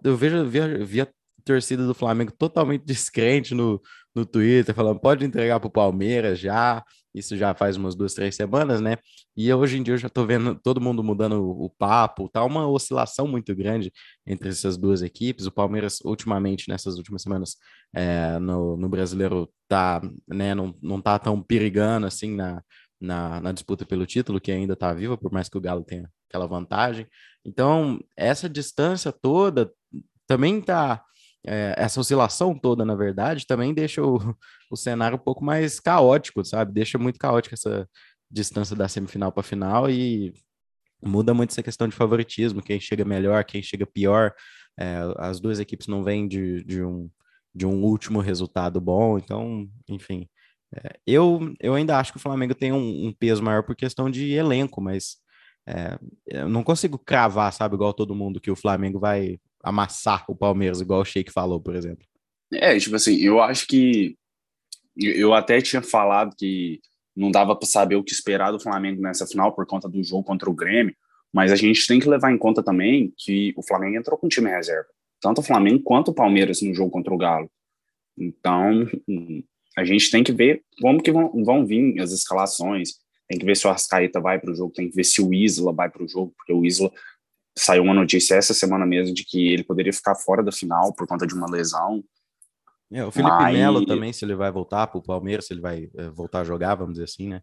Eu 0.03 0.17
vejo 0.17 0.45
via 0.85 1.09
torcida 1.45 1.87
do 1.87 1.95
Flamengo 1.95 2.33
totalmente 2.33 2.83
descrente 2.87 3.55
no, 3.55 3.81
no 4.15 4.27
Twitter, 4.27 4.75
falando 4.75 5.01
pode 5.01 5.25
entregar 5.25 5.59
para 5.61 5.69
o 5.69 5.71
Palmeiras 5.71 6.39
já. 6.39 6.85
Isso 7.15 7.37
já 7.37 7.55
faz 7.55 7.77
umas 7.77 7.95
duas, 7.95 8.15
três 8.15 8.35
semanas, 8.35 8.81
né? 8.81 8.97
E 9.37 9.53
hoje 9.53 9.77
em 9.77 9.83
dia 9.83 9.95
eu 9.95 9.99
já 9.99 10.09
tô 10.09 10.25
vendo 10.25 10.55
todo 10.55 10.81
mundo 10.81 11.05
mudando 11.05 11.43
o, 11.43 11.69
papo, 11.69 12.29
tá 12.29 12.43
uma 12.43 12.67
oscilação 12.67 13.29
muito 13.29 13.55
grande 13.55 13.93
entre 14.27 14.49
essas 14.49 14.79
duas 14.79 15.03
equipes. 15.03 15.47
O 15.47 15.53
Palmeiras, 15.53 16.01
ultimamente, 16.05 16.69
nessas 16.69 16.97
últimas 16.97 17.23
semanas, 17.23 17.57
é, 17.95 18.39
no, 18.39 18.77
no 18.79 18.89
brasileiro, 18.89 19.51
tá, 19.69 20.01
né, 20.27 20.55
não, 20.55 20.75
não 20.83 21.01
tá 21.03 21.19
tão 21.19 21.43
perigando 21.43 22.07
assim 22.07 22.35
na, 22.35 22.63
na, 22.99 23.41
na, 23.41 23.53
disputa 23.53 23.85
pelo 23.85 24.07
título, 24.07 24.41
que 24.41 24.53
ainda 24.53 24.73
está 24.73 24.95
viva, 24.95 25.19
por 25.19 25.31
mais 25.31 25.49
que 25.51 25.59
o 25.59 25.61
Galo 25.61 25.85
tenha 25.85 26.11
aquela 26.29 26.47
vantagem. 26.47 27.07
Então, 27.45 28.01
essa 28.17 28.49
distância 28.49 29.13
toda 29.13 29.71
também 30.27 30.59
está 30.61 31.05
é, 31.47 31.75
essa 31.77 32.01
oscilação 32.01 32.55
toda, 32.57 32.85
na 32.85 32.95
verdade, 32.95 33.47
também 33.47 33.75
deixa 33.75 34.03
o, 34.03 34.19
o 34.71 34.77
cenário 34.77 35.17
um 35.17 35.21
pouco 35.21 35.45
mais 35.45 35.81
caótico, 35.81 36.45
sabe? 36.45 36.73
Deixa 36.73 36.99
muito 36.99 37.19
caótica 37.19 37.55
essa 37.55 37.89
distância 38.31 38.75
da 38.77 38.89
semifinal 38.89 39.33
para 39.33 39.43
final 39.43 39.91
e 39.91 40.33
muda 41.05 41.35
muito 41.35 41.51
essa 41.51 41.63
questão 41.63 41.89
de 41.89 41.97
favoritismo, 41.97 42.63
quem 42.63 42.79
chega 42.81 43.05
melhor, 43.05 43.45
quem 43.45 43.63
chega 43.63 43.85
pior. 43.85 44.33
É, 44.79 45.01
as 45.19 45.41
duas 45.41 45.59
equipes 45.59 45.87
não 45.87 46.03
vêm 46.03 46.27
de, 46.29 46.65
de, 46.65 46.83
um, 46.83 47.11
de 47.55 47.67
um 47.67 47.83
último 47.83 48.21
resultado 48.21 48.81
bom, 48.81 49.19
então, 49.19 49.69
enfim. 49.89 50.29
É, 50.75 50.99
eu, 51.07 51.55
eu 51.61 51.75
ainda 51.75 51.99
acho 51.99 52.13
que 52.13 52.19
o 52.19 52.23
Flamengo 52.23 52.55
tem 52.55 52.73
um, 52.73 53.09
um 53.09 53.13
peso 53.13 53.43
maior 53.43 53.63
por 53.63 53.77
questão 53.77 54.09
de 54.09 54.33
elenco, 54.33 54.81
mas 54.81 55.17
é, 55.67 55.99
eu 56.27 56.49
não 56.49 56.63
consigo 56.63 56.99
cravar, 56.99 57.53
sabe, 57.53 57.75
igual 57.75 57.93
todo 57.93 58.15
mundo, 58.15 58.41
que 58.41 58.51
o 58.51 58.57
Flamengo 58.57 58.99
vai 58.99 59.39
amassar 59.63 60.25
o 60.29 60.35
Palmeiras, 60.35 60.81
igual 60.81 61.01
o 61.01 61.05
Sheik 61.05 61.33
falou, 61.33 61.61
por 61.61 61.75
exemplo. 61.75 62.05
É, 62.53 62.79
tipo 62.79 62.97
assim, 62.97 63.17
eu 63.17 63.41
acho 63.41 63.67
que 63.67 64.17
eu 64.97 65.33
até 65.33 65.61
tinha 65.61 65.81
falado 65.81 66.35
que 66.37 66.81
não 67.17 67.31
dava 67.31 67.55
para 67.57 67.67
saber 67.67 67.97
o 67.97 68.05
que 68.05 68.13
esperar 68.13 68.51
do 68.51 68.61
Flamengo 68.61 69.01
nessa 69.01 69.27
final 69.27 69.55
por 69.55 69.67
conta 69.67 69.89
do 69.89 70.03
jogo 70.03 70.25
contra 70.25 70.51
o 70.51 70.55
Grêmio, 70.55 70.95
mas 71.33 71.51
a 71.53 71.57
gente 71.57 71.87
tem 71.87 71.99
que 71.99 72.09
levar 72.09 72.31
em 72.31 72.39
conta 72.39 72.63
também 72.63 73.13
que 73.17 73.55
o 73.57 73.63
Flamengo 73.63 73.97
entrou 73.97 74.19
com 74.19 74.29
time 74.29 74.51
reserva, 74.51 74.89
tanto 75.21 75.41
o 75.41 75.45
Flamengo 75.45 75.83
quanto 75.83 76.11
o 76.11 76.15
Palmeiras 76.15 76.61
no 76.61 76.75
jogo 76.75 76.91
contra 76.91 77.13
o 77.13 77.19
Galo. 77.19 77.51
Então, 78.19 78.87
a 79.77 79.85
gente 79.85 80.11
tem 80.11 80.23
que 80.23 80.33
ver 80.33 80.63
como 80.81 81.03
que 81.03 81.11
vão, 81.11 81.31
vão 81.45 81.67
vir 81.67 81.99
as 82.01 82.13
escalações, 82.13 82.91
tem 83.29 83.39
que 83.39 83.47
ver 83.47 83.57
se 83.57 83.67
o 83.67 83.71
Arrascaeta 83.71 84.21
vai 84.21 84.39
para 84.39 84.51
o 84.51 84.55
jogo, 84.55 84.75
tem 84.75 84.91
que 84.91 84.95
ver 84.95 85.05
se 85.05 85.23
o 85.23 85.33
Isla 85.33 85.73
vai 85.73 85.89
para 85.89 86.05
o 86.05 86.09
jogo, 86.09 86.35
porque 86.37 86.53
o 86.53 86.67
Isla 86.67 86.93
saiu 87.57 87.83
uma 87.83 87.95
notícia 87.95 88.35
essa 88.35 88.55
semana 88.55 88.87
mesmo 88.87 89.15
de 89.15 89.25
que 89.25 89.53
ele 89.53 89.65
poderia 89.65 89.93
ficar 89.93 90.15
fora 90.15 90.43
da 90.43 90.53
final 90.53 90.95
por 90.95 91.07
conta 91.07 91.27
de 91.27 91.35
uma 91.35 91.51
lesão. 91.51 92.03
É, 92.91 93.05
o 93.05 93.11
Felipe 93.11 93.33
Mas... 93.33 93.55
Melo 93.57 93.87
também, 93.87 94.13
se 94.13 94.25
ele 94.25 94.35
vai 94.35 94.51
voltar 94.51 94.87
para 94.87 94.99
o 94.99 95.03
Palmeiras, 95.03 95.47
se 95.47 95.55
ele 95.55 95.61
vai 95.61 95.91
é, 95.97 96.09
voltar 96.11 96.41
a 96.41 96.45
jogar, 96.45 96.75
vamos 96.75 96.95
dizer 96.95 97.05
assim, 97.05 97.29
né? 97.29 97.41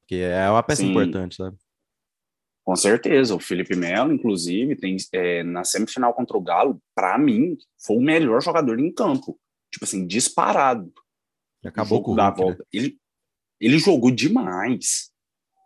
Porque 0.00 0.16
é 0.16 0.48
uma 0.50 0.62
peça 0.62 0.82
Sim. 0.82 0.90
importante, 0.90 1.36
sabe? 1.36 1.56
Com 2.64 2.76
certeza, 2.76 3.34
o 3.34 3.40
Felipe 3.40 3.74
Melo, 3.74 4.12
inclusive, 4.12 4.76
tem 4.76 4.96
é, 5.12 5.42
na 5.42 5.64
semifinal 5.64 6.12
contra 6.12 6.36
o 6.36 6.40
Galo, 6.40 6.78
para 6.94 7.16
mim, 7.18 7.56
foi 7.82 7.96
o 7.96 8.00
melhor 8.02 8.42
jogador 8.42 8.78
em 8.78 8.92
campo. 8.92 9.38
Tipo 9.72 9.84
assim, 9.84 10.06
disparado. 10.06 10.92
acabou 11.64 12.02
com 12.02 12.12
o 12.12 12.14
volta. 12.14 12.58
Né? 12.58 12.64
Ele, 12.72 12.98
ele 13.60 13.78
jogou 13.78 14.10
demais. 14.10 15.10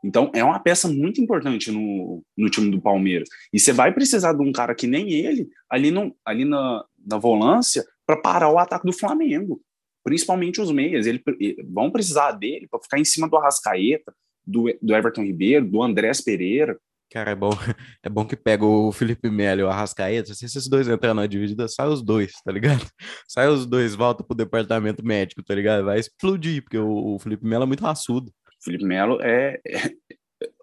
Então, 0.02 0.30
é 0.35 0.42
uma 0.42 0.59
peça 0.59 0.88
muito 0.88 1.21
importante 1.21 1.71
no, 1.71 2.25
no 2.37 2.50
time 2.50 2.71
do 2.71 2.80
Palmeiras. 2.80 3.28
E 3.52 3.61
você 3.61 3.73
vai 3.73 3.92
precisar 3.92 4.32
de 4.32 4.42
um 4.42 4.50
cara 4.50 4.75
que 4.75 4.87
nem 4.87 5.12
ele, 5.12 5.49
ali, 5.71 5.90
no, 5.90 6.14
ali 6.25 6.44
na, 6.44 6.85
na 7.06 7.18
volância, 7.18 7.85
para 8.04 8.16
parar 8.16 8.49
o 8.49 8.59
ataque 8.59 8.85
do 8.85 8.92
Flamengo. 8.92 9.61
Principalmente 10.02 10.61
os 10.61 10.73
meias. 10.73 11.06
Ele, 11.06 11.23
vão 11.64 11.90
precisar 11.90 12.32
dele 12.32 12.66
para 12.68 12.80
ficar 12.80 12.99
em 12.99 13.04
cima 13.04 13.28
do 13.28 13.37
Arrascaeta, 13.37 14.12
do, 14.44 14.64
do 14.82 14.94
Everton 14.94 15.23
Ribeiro, 15.23 15.68
do 15.68 15.82
Andrés 15.82 16.21
Pereira. 16.21 16.76
Cara, 17.12 17.32
é 17.32 17.35
bom, 17.35 17.50
é 18.02 18.09
bom 18.09 18.25
que 18.25 18.35
pega 18.35 18.64
o 18.64 18.90
Felipe 18.90 19.30
Melo 19.30 19.61
e 19.61 19.64
o 19.64 19.68
Arrascaeta, 19.68 20.35
se 20.35 20.47
esses 20.47 20.66
dois 20.66 20.88
entrarem 20.88 21.14
na 21.14 21.26
dividida, 21.26 21.68
sai 21.68 21.87
os 21.87 22.02
dois, 22.02 22.32
tá 22.42 22.50
ligado? 22.50 22.85
Sai 23.28 23.49
os 23.49 23.66
dois, 23.66 23.94
volta 23.94 24.25
pro 24.25 24.35
departamento 24.35 25.04
médico, 25.04 25.42
tá 25.42 25.54
ligado? 25.54 25.85
Vai 25.85 25.99
explodir, 25.99 26.62
porque 26.62 26.78
o, 26.78 27.14
o 27.14 27.18
Felipe 27.18 27.47
Melo 27.47 27.64
é 27.64 27.66
muito 27.66 27.82
raçudo. 27.85 28.32
Felipe 28.62 28.85
Melo 28.85 29.21
é, 29.21 29.61
é, 29.66 29.92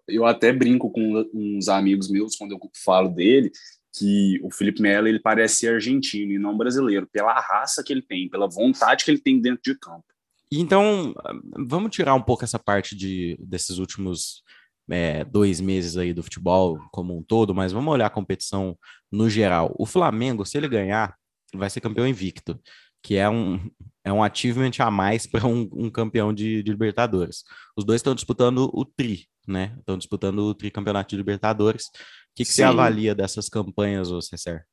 Eu 0.08 0.25
até 0.25 0.51
brinco 0.51 0.89
com 0.91 1.29
uns 1.34 1.68
amigos 1.68 2.10
meus 2.10 2.36
quando 2.36 2.53
eu 2.53 2.60
falo 2.84 3.10
dele, 3.10 3.51
que 3.96 4.39
o 4.44 4.51
Felipe 4.51 4.82
Melo 4.82 5.08
ele 5.08 5.20
parece 5.20 5.58
ser 5.58 5.74
argentino 5.74 6.32
e 6.32 6.39
não 6.39 6.58
brasileiro, 6.58 7.08
pela 7.12 7.39
raça 7.39 7.84
que 7.84 7.94
ele 7.94 8.01
tem, 8.01 8.29
pela 8.29 8.48
vontade 8.48 9.03
que 9.03 9.12
ele 9.12 9.22
tem 9.22 9.39
dentro 9.39 9.62
de 9.63 9.77
campo. 9.77 10.06
Então, 10.51 11.13
vamos 11.56 11.91
tirar 11.91 12.15
um 12.15 12.22
pouco 12.22 12.44
essa 12.44 12.58
parte 12.58 12.96
de, 12.96 13.38
desses 13.39 13.77
últimos 13.77 14.44
é, 14.89 15.24
dois 15.24 15.62
meses 15.62 15.96
aí 15.96 16.12
do 16.12 16.24
futebol 16.24 16.79
como 16.91 17.15
um 17.15 17.22
todo, 17.22 17.53
mas 17.53 17.72
vamos 17.72 17.94
olhar 17.94 18.08
a 18.08 18.12
competição 18.12 18.75
no 19.12 19.29
geral. 19.29 19.75
O 19.77 19.86
Flamengo, 19.86 20.46
se 20.46 20.58
ele 20.58 20.68
ganhar, 20.68 21.15
vai 21.53 21.70
ser 21.70 21.82
campeão 21.82 22.08
invicto 22.08 22.60
que 23.01 23.15
é 23.15 23.29
um, 23.29 23.70
é 24.03 24.12
um 24.12 24.24
achievement 24.24 24.72
a 24.79 24.91
mais 24.91 25.25
para 25.27 25.46
um, 25.46 25.70
um, 25.72 25.89
campeão 25.89 26.34
de, 26.34 26.63
de, 26.63 26.72
Libertadores. 26.72 27.44
Os 27.75 27.86
dois 27.86 28.00
estão 28.00 28.15
disputando 28.15 28.70
o 28.74 28.86
tri, 28.86 29.27
né? 29.48 29.75
Estão 29.79 29.98
disputando 29.98 30.39
o 30.39 30.53
tricampeonato 30.53 31.10
de 31.10 31.18
Libertadores. 31.18 31.86
O 31.86 31.89
que, 32.36 32.46
que 32.46 32.51
você 32.51 32.63
avalia 32.63 33.13
dessas 33.15 33.50
campanhas, 33.50 34.12
ô 34.12 34.22
Cesar? 34.22 34.65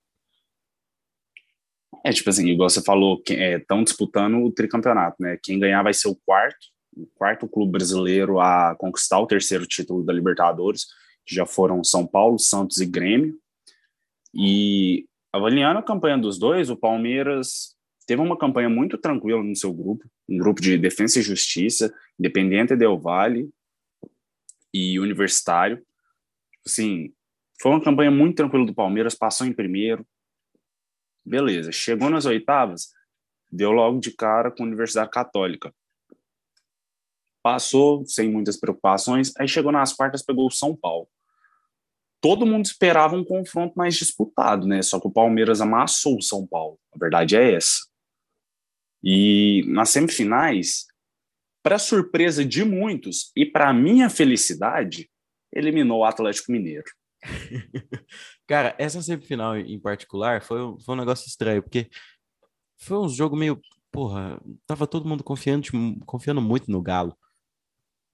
É, 2.04 2.11
tipo 2.11 2.30
assim, 2.30 2.47
igual 2.49 2.71
você 2.71 2.83
falou, 2.83 3.21
estão 3.28 3.80
é, 3.80 3.85
disputando 3.85 4.37
o 4.37 4.52
tricampeonato, 4.52 5.16
né? 5.21 5.38
Quem 5.42 5.59
ganhar 5.59 5.83
vai 5.83 5.92
ser 5.92 6.09
o 6.09 6.14
quarto, 6.14 6.66
o 6.97 7.06
quarto 7.14 7.49
clube 7.49 7.73
brasileiro 7.73 8.38
a 8.38 8.76
conquistar 8.78 9.18
o 9.18 9.26
terceiro 9.26 9.66
título 9.66 10.04
da 10.04 10.12
Libertadores, 10.12 10.87
que 11.26 11.35
já 11.35 11.45
foram 11.45 11.83
São 11.83 12.06
Paulo, 12.06 12.38
Santos 12.38 12.78
e 12.78 12.87
Grêmio. 12.87 13.37
E 14.33 15.06
avaliando 15.33 15.78
a 15.80 15.83
campanha 15.83 16.16
dos 16.16 16.38
dois, 16.38 16.71
o 16.71 16.76
Palmeiras 16.76 17.75
teve 18.06 18.22
uma 18.22 18.38
campanha 18.38 18.68
muito 18.68 18.96
tranquila 18.96 19.42
no 19.42 19.56
seu 19.56 19.72
grupo, 19.72 20.08
um 20.28 20.38
grupo 20.38 20.60
de 20.60 20.78
defesa 20.78 21.18
e 21.18 21.22
justiça, 21.22 21.92
Independente 22.18 22.76
Del 22.76 22.98
Vale 22.98 23.50
e 24.72 24.98
Universitário. 25.00 25.84
Assim, 26.64 27.12
foi 27.60 27.72
uma 27.72 27.82
campanha 27.82 28.10
muito 28.10 28.36
tranquila 28.36 28.64
do 28.64 28.75
Palmeiras, 28.75 29.14
passou 29.14 29.46
em 29.46 29.52
primeiro. 29.52 30.06
Beleza, 31.25 31.72
chegou 31.72 32.08
nas 32.08 32.25
oitavas, 32.25 32.92
deu 33.50 33.72
logo 33.72 33.98
de 33.98 34.12
cara 34.12 34.50
com 34.50 34.62
a 34.62 34.66
Universidade 34.66 35.10
Católica. 35.10 35.75
Passou 37.42 38.04
sem 38.06 38.30
muitas 38.30 38.56
preocupações, 38.56 39.32
aí 39.36 39.48
chegou 39.48 39.72
nas 39.72 39.92
quartas, 39.92 40.22
pegou 40.22 40.46
o 40.46 40.50
São 40.50 40.76
Paulo. 40.76 41.08
Todo 42.20 42.46
mundo 42.46 42.64
esperava 42.64 43.16
um 43.16 43.25
confronto 43.25 43.75
mais 43.76 43.94
disputado, 43.94 44.66
né? 44.66 44.82
Só 44.82 44.98
que 44.98 45.06
o 45.06 45.12
Palmeiras 45.12 45.60
amassou 45.60 46.16
o 46.16 46.22
São 46.22 46.46
Paulo. 46.46 46.78
A 46.92 46.98
verdade 46.98 47.36
é 47.36 47.54
essa. 47.54 47.86
E 49.08 49.62
nas 49.68 49.90
semifinais, 49.90 50.86
para 51.62 51.78
surpresa 51.78 52.44
de 52.44 52.64
muitos 52.64 53.30
e 53.36 53.46
para 53.46 53.72
minha 53.72 54.10
felicidade, 54.10 55.08
eliminou 55.54 56.00
o 56.00 56.04
Atlético 56.04 56.50
Mineiro. 56.50 56.90
Cara, 58.48 58.75
essa 58.78 59.00
semifinal 59.00 59.56
em 59.56 59.78
particular 59.78 60.42
foi, 60.42 60.58
foi 60.80 60.94
um 60.96 60.98
negócio 60.98 61.28
estranho, 61.28 61.62
porque 61.62 61.88
foi 62.80 62.98
um 62.98 63.08
jogo 63.08 63.36
meio. 63.36 63.60
Porra, 63.92 64.40
tava 64.66 64.88
todo 64.88 65.08
mundo 65.08 65.22
confiante, 65.22 65.70
confiando 66.04 66.40
muito 66.42 66.68
no 66.68 66.82
Galo. 66.82 67.16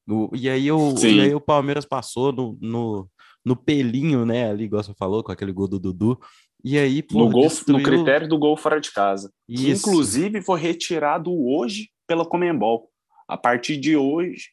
O, 0.07 0.31
e, 0.35 0.51
aí 0.51 0.71
o, 0.71 0.95
e 0.99 1.21
aí 1.21 1.35
o 1.35 1.41
Palmeiras 1.41 1.87
passou 1.87 2.33
no, 2.33 2.59
no, 2.61 3.11
no 3.43 3.57
pelinho, 3.57 4.27
né? 4.27 4.51
Ali, 4.51 4.65
igual 4.65 4.83
você 4.83 4.93
falou, 4.93 5.25
com 5.25 5.33
aquele 5.33 5.53
gol 5.53 5.67
do 5.67 5.79
Dudu. 5.79 6.21
E 6.65 6.79
aí, 6.79 7.03
pô, 7.03 7.19
no, 7.19 7.31
gol, 7.31 7.43
destruiu... 7.43 7.79
no 7.79 7.85
critério 7.85 8.29
do 8.29 8.39
gol 8.39 8.57
fora 8.57 8.81
de 8.81 8.93
casa. 8.93 9.33
Isso. 9.49 9.65
Que, 9.65 9.71
inclusive, 9.73 10.43
foi 10.43 10.61
retirado 10.61 11.33
hoje 11.33 11.91
pela 12.07 12.25
Comembol. 12.25 12.89
A 13.29 13.37
partir 13.37 13.77
de 13.77 13.97
hoje, 13.97 14.49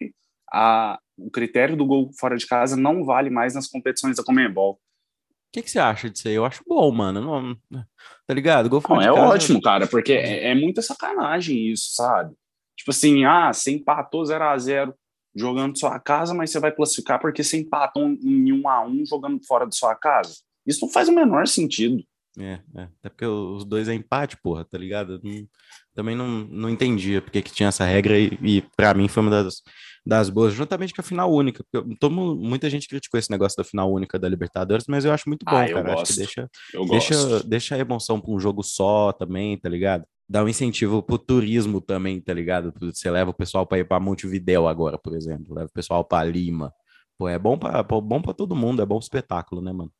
a, 0.51 0.99
o 1.17 1.29
critério 1.29 1.75
do 1.75 1.85
gol 1.85 2.09
fora 2.19 2.37
de 2.37 2.47
casa 2.47 2.75
não 2.75 3.03
vale 3.03 3.29
mais 3.29 3.53
nas 3.53 3.67
competições 3.67 4.17
da 4.17 4.23
Comembol. 4.23 4.73
O 4.73 5.51
que, 5.51 5.63
que 5.63 5.71
você 5.71 5.79
acha 5.79 6.09
disso 6.09 6.27
aí? 6.27 6.35
Eu 6.35 6.45
acho 6.45 6.63
bom, 6.67 6.91
mano. 6.91 7.21
Não, 7.69 7.83
tá 8.27 8.33
ligado? 8.33 8.69
Gol 8.69 8.81
fora 8.81 9.05
não, 9.05 9.13
de 9.13 9.19
é 9.19 9.21
casa... 9.21 9.33
ótimo, 9.33 9.61
cara, 9.61 9.87
porque 9.87 10.13
é, 10.13 10.51
é 10.51 10.55
muita 10.55 10.81
sacanagem 10.81 11.71
isso, 11.71 11.95
sabe? 11.95 12.35
Tipo 12.77 12.91
assim, 12.91 13.25
ah, 13.25 13.51
você 13.51 13.71
empatou 13.71 14.23
0 14.23 14.43
a 14.43 14.57
0 14.57 14.93
jogando 15.35 15.77
sua 15.77 15.99
casa, 15.99 16.33
mas 16.33 16.51
você 16.51 16.59
vai 16.59 16.71
classificar 16.71 17.19
porque 17.19 17.43
você 17.43 17.57
empatou 17.57 18.07
em 18.07 18.51
1 18.51 18.69
a 18.69 18.85
1 18.85 19.05
jogando 19.05 19.39
fora 19.45 19.65
de 19.67 19.75
sua 19.75 19.95
casa. 19.95 20.35
Isso 20.69 20.85
não 20.85 20.91
faz 20.91 21.09
o 21.09 21.13
menor 21.13 21.47
sentido. 21.47 22.03
É, 22.37 22.59
é. 22.75 22.83
Até 22.83 23.09
porque 23.09 23.25
os 23.25 23.65
dois 23.65 23.89
é 23.89 23.93
empate, 23.93 24.37
porra, 24.41 24.63
tá 24.63 24.77
ligado? 24.77 25.19
Não, 25.23 25.47
também 25.95 26.15
não, 26.15 26.27
não 26.27 26.69
entendia 26.69 27.21
porque 27.21 27.41
que 27.41 27.51
tinha 27.51 27.69
essa 27.69 27.83
regra 27.83 28.17
e, 28.17 28.37
e 28.41 28.61
para 28.77 28.93
mim 28.93 29.07
foi 29.07 29.23
uma 29.23 29.31
das, 29.31 29.61
das 30.05 30.29
boas, 30.29 30.53
juntamente 30.53 30.93
com 30.93 31.01
a 31.01 31.03
final 31.03 31.31
única. 31.31 31.65
Eu, 31.73 31.85
tomo, 31.99 32.35
muita 32.35 32.69
gente 32.69 32.87
criticou 32.87 33.19
esse 33.19 33.31
negócio 33.31 33.57
da 33.57 33.63
final 33.63 33.91
única 33.91 34.19
da 34.19 34.29
Libertadores, 34.29 34.85
mas 34.87 35.05
eu 35.05 35.11
acho 35.11 35.27
muito 35.27 35.43
bom, 35.43 35.57
ah, 35.57 35.67
cara. 35.67 35.93
Acho 35.93 36.13
que 36.13 36.17
deixa, 36.17 36.49
deixa, 36.89 37.43
deixa 37.43 37.75
a 37.75 37.79
emoção 37.79 38.21
para 38.21 38.31
um 38.31 38.39
jogo 38.39 38.63
só 38.63 39.11
também, 39.11 39.57
tá 39.57 39.67
ligado? 39.67 40.05
Dá 40.27 40.43
um 40.43 40.47
incentivo 40.47 41.01
pro 41.01 41.17
turismo 41.17 41.81
também, 41.81 42.21
tá 42.21 42.33
ligado? 42.33 42.71
Você 42.79 43.09
leva 43.09 43.31
o 43.31 43.33
pessoal 43.33 43.65
para 43.65 43.79
ir 43.79 43.87
para 43.87 43.99
Montevidéu 43.99 44.67
agora, 44.67 44.97
por 44.97 45.15
exemplo, 45.15 45.55
leva 45.55 45.67
o 45.67 45.73
pessoal 45.73 46.05
para 46.05 46.29
Lima. 46.29 46.71
Pô, 47.17 47.27
é 47.27 47.37
bom 47.37 47.57
para 47.57 47.83
bom 47.83 48.21
para 48.21 48.33
todo 48.33 48.55
mundo, 48.55 48.81
é 48.81 48.85
bom 48.85 48.99
espetáculo, 48.99 49.61
né, 49.61 49.73
mano? 49.73 49.91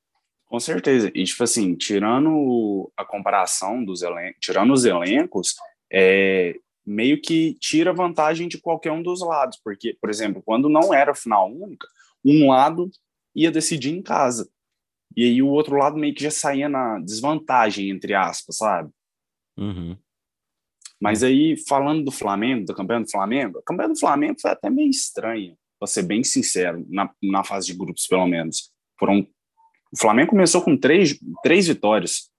Com 0.50 0.60
certeza. 0.60 1.12
E, 1.13 1.24
tipo 1.24 1.44
assim, 1.44 1.75
tirando 1.75 2.91
a 2.98 3.06
comparação 3.06 3.86
dos 3.86 4.01
elencos, 4.01 4.39
tirando 4.41 4.74
os 4.74 4.84
elencos, 4.84 5.53
é, 5.94 6.56
meio 6.84 7.22
que 7.22 7.53
tira 7.60 7.94
vantagem 7.94 8.48
de 8.48 8.60
qualquer 8.60 8.91
um 8.91 9.03
dos 9.03 9.22
lados. 9.22 9.60
Porque, 9.63 9.96
por 10.01 10.10
exemplo, 10.10 10.41
quando 10.44 10.68
não 10.68 10.91
era 10.91 11.13
final 11.13 11.53
única, 11.53 11.88
um 12.25 12.50
lado 12.50 12.89
ia 13.36 13.51
decidir 13.51 13.91
em 13.91 14.01
casa. 14.01 14.50
E 15.15 15.24
aí 15.24 15.39
o 15.39 15.50
outro 15.50 15.75
lado 15.75 15.98
meio 15.98 16.15
que 16.15 16.24
já 16.24 16.32
saía 16.32 16.68
na 16.68 17.00
desvantagem, 17.00 17.91
entre 17.91 18.15
aspas, 18.15 18.58
sabe? 18.58 18.89
Uhum. 19.56 19.96
Mas 21.00 21.24
aí, 21.24 21.56
falando 21.68 22.03
do 22.03 22.12
Flamengo, 22.12 22.65
da 22.65 22.74
campanha 22.74 23.01
do 23.01 23.10
Flamengo, 23.10 23.60
a 23.60 23.63
campanha 23.63 23.89
do 23.89 24.00
Flamengo 24.00 24.41
foi 24.41 24.51
até 24.51 24.70
meio 24.70 24.89
estranha, 24.89 25.56
para 25.79 25.88
ser 25.88 26.03
bem 26.03 26.24
sincero, 26.24 26.84
na, 26.89 27.10
na 27.22 27.44
fase 27.44 27.68
de 27.68 27.77
grupos, 27.77 28.08
pelo 28.08 28.27
menos. 28.27 28.72
Foram 29.00 29.25
o 29.91 29.98
Flamengo 29.98 30.31
começou 30.31 30.62
com 30.62 30.77
três, 30.77 31.17
três 31.43 31.67
vitórias. 31.67 32.29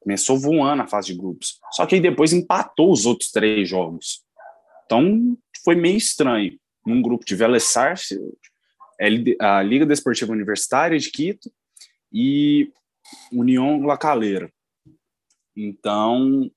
Começou 0.00 0.38
voando 0.38 0.82
a 0.82 0.86
fase 0.86 1.08
de 1.08 1.18
grupos. 1.18 1.58
Só 1.72 1.86
que 1.86 1.94
aí 1.94 2.00
depois 2.00 2.32
empatou 2.32 2.92
os 2.92 3.06
outros 3.06 3.30
três 3.30 3.68
jogos. 3.68 4.22
Então 4.84 5.36
foi 5.64 5.74
meio 5.74 5.96
estranho. 5.96 6.58
Num 6.86 7.00
grupo 7.00 7.24
de 7.24 7.34
Vélez 7.34 7.64
Sarsfield, 7.64 8.36
a 9.40 9.62
Liga 9.62 9.86
Desportiva 9.86 10.32
Universitária 10.32 10.98
de 10.98 11.10
Quito 11.10 11.50
e 12.12 12.70
União 13.32 13.82
La 13.84 13.96
Calera. 13.96 14.52
Então, 15.56 16.50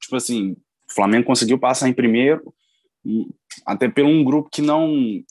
tipo 0.00 0.16
assim, 0.16 0.52
o 0.52 0.94
Flamengo 0.94 1.26
conseguiu 1.26 1.58
passar 1.58 1.88
em 1.88 1.94
primeiro, 1.94 2.54
até 3.64 3.88
pelo 3.88 4.08
um 4.08 4.22
grupo 4.22 4.50
que 4.50 4.60
não 4.60 5.22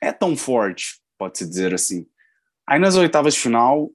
é 0.00 0.12
tão 0.12 0.36
forte, 0.36 1.00
pode-se 1.16 1.48
dizer 1.48 1.72
assim. 1.72 2.06
Aí 2.68 2.78
nas 2.78 2.96
oitavas 2.96 3.32
de 3.32 3.40
final, 3.40 3.90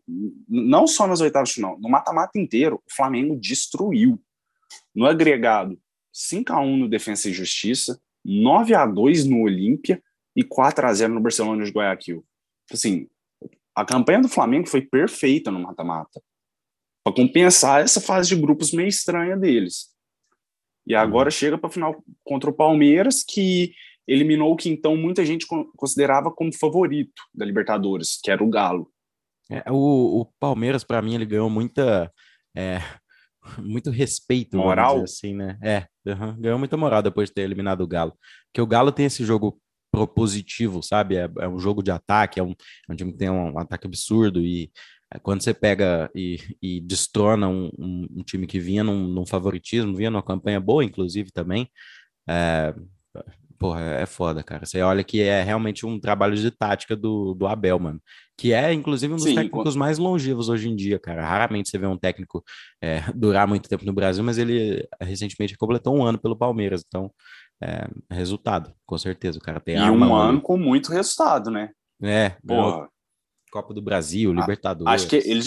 não 0.50 0.88
só 0.88 1.06
nas 1.06 1.22
oitavas 1.22 1.50
de 1.50 1.56
final, 1.56 1.80
no 1.80 1.88
mata-mata 1.88 2.40
inteiro, 2.40 2.78
o 2.78 2.94
Flamengo 2.94 3.40
destruiu. 3.40 4.20
No 4.96 5.06
agregado, 5.06 5.80
5 6.12 6.52
a 6.52 6.60
1 6.60 6.78
no 6.78 6.90
Defensa 6.90 7.30
e 7.30 7.34
Justiça, 7.34 8.02
9 8.26 8.74
a 8.74 8.88
2 8.88 9.26
no 9.26 9.44
Olímpia 9.44 10.02
e 10.36 10.44
4 10.44 10.88
a 10.88 10.92
0 10.94 11.14
no 11.14 11.22
Barcelona 11.22 11.64
de 11.64 11.70
Guayaquil. 11.70 12.26
Assim, 12.72 13.08
a 13.76 13.86
campanha 13.86 14.22
do 14.22 14.28
Flamengo 14.28 14.68
foi 14.68 14.82
perfeita 14.82 15.52
no 15.52 15.60
mata-mata. 15.60 16.20
Para 17.04 17.16
compensar 17.16 17.84
essa 17.84 18.02
fase 18.02 18.30
de 18.30 18.42
grupos 18.42 18.72
meio 18.72 18.88
estranha 18.88 19.38
deles. 19.38 19.94
E 20.88 20.96
agora 20.96 21.28
uhum. 21.28 21.32
chega 21.32 21.60
para 21.60 21.70
final 21.70 22.04
contra 22.24 22.50
o 22.50 22.54
Palmeiras, 22.54 23.24
que 23.24 23.76
eliminou 24.08 24.52
o 24.52 24.56
que 24.56 24.70
então 24.70 24.96
muita 24.96 25.26
gente 25.26 25.46
considerava 25.76 26.32
como 26.32 26.54
favorito 26.54 27.22
da 27.34 27.46
Libertadores, 27.46 28.20
que 28.22 28.32
era 28.32 28.44
o 28.44 28.50
Galo. 28.50 28.90
É, 29.50 29.64
o, 29.72 30.22
o, 30.22 30.26
Palmeiras, 30.40 30.84
para 30.84 31.02
mim, 31.02 31.16
ele 31.16 31.26
ganhou 31.26 31.50
muita. 31.50 32.12
É, 32.56 32.80
muito 33.60 33.90
respeito, 33.90 34.58
moral, 34.58 35.04
assim, 35.04 35.34
né? 35.36 35.58
É, 35.62 35.86
uhum, 36.06 36.40
ganhou 36.40 36.60
muita 36.60 36.78
moral 36.78 37.02
depois 37.02 37.30
de 37.30 37.36
ter 37.36 37.42
eliminado 37.42 37.82
o 37.82 37.88
Galo. 37.88 38.14
Porque 38.48 38.62
o 38.62 38.68
Galo 38.68 38.92
tem 38.92 39.06
esse 39.06 39.24
jogo 39.26 39.60
propositivo, 39.92 40.82
sabe? 40.82 41.18
É, 41.18 41.30
é, 41.40 41.48
um 41.48 41.60
jogo 41.60 41.84
de 41.84 41.92
ataque, 41.92 42.40
é 42.40 42.44
um, 42.44 42.56
é 42.90 42.94
um 42.94 42.96
time 42.96 43.12
que 43.12 43.18
tem 43.18 43.30
um, 43.30 43.54
um 43.54 43.60
ataque 43.60 43.86
absurdo 43.86 44.42
e 44.42 44.72
é, 45.14 45.20
quando 45.20 45.44
você 45.44 45.54
pega 45.54 46.10
e, 46.16 46.40
e 46.62 46.82
destrona 46.82 47.48
um, 47.48 47.70
um, 47.78 48.08
um, 48.18 48.24
time 48.24 48.48
que 48.48 48.60
vinha 48.60 48.84
num, 48.84 49.08
num, 49.08 49.26
favoritismo, 49.26 49.96
vinha 49.96 50.10
numa 50.10 50.24
campanha 50.24 50.60
boa, 50.60 50.84
inclusive, 50.84 51.32
também, 51.32 51.70
é, 52.28 52.74
porra, 53.58 53.82
é 53.82 54.06
foda, 54.06 54.44
cara. 54.44 54.66
Você 54.66 54.82
olha 54.82 55.04
que 55.04 55.22
é 55.22 55.42
realmente 55.42 55.86
um 55.86 56.00
trabalho 56.00 56.36
de 56.36 56.52
tática 56.52 56.96
do, 56.96 57.34
do 57.34 57.48
Abel, 57.48 57.80
mano. 57.80 58.02
Que 58.38 58.54
é, 58.54 58.74
inclusive, 58.74 59.14
um 59.14 59.18
dos 59.18 59.26
Sim, 59.26 59.36
técnicos 59.36 59.76
mais 59.76 59.98
longevos 59.98 60.50
hoje 60.50 60.70
em 60.70 60.76
dia, 60.76 61.00
cara. 61.00 61.26
Raramente 61.26 61.70
você 61.70 61.78
vê 61.78 61.86
um 61.86 61.98
técnico 61.98 62.44
é, 62.82 63.02
durar 63.16 63.48
muito 63.48 63.70
tempo 63.70 63.86
no 63.86 63.94
Brasil, 63.94 64.24
mas 64.24 64.38
ele 64.38 64.88
recentemente 65.00 65.58
completou 65.58 65.96
um 65.96 66.04
ano 66.04 66.18
pelo 66.18 66.36
Palmeiras. 66.36 66.84
Então, 66.88 67.12
é, 67.62 67.88
resultado, 68.10 68.74
com 68.86 68.98
certeza. 68.98 69.38
O 69.38 69.42
cara 69.42 69.60
tem 69.60 69.78
E 69.78 69.90
um 69.90 70.16
ano 70.16 70.42
com 70.42 70.58
muito 70.58 70.92
resultado, 70.92 71.50
né? 71.50 71.72
É, 72.02 72.36
porra. 72.46 72.90
Copa 73.52 73.72
do 73.72 73.84
Brasil, 73.84 74.34
Libertadores. 74.34 74.92
Acho 74.92 75.08
que 75.08 75.16
ele, 75.16 75.44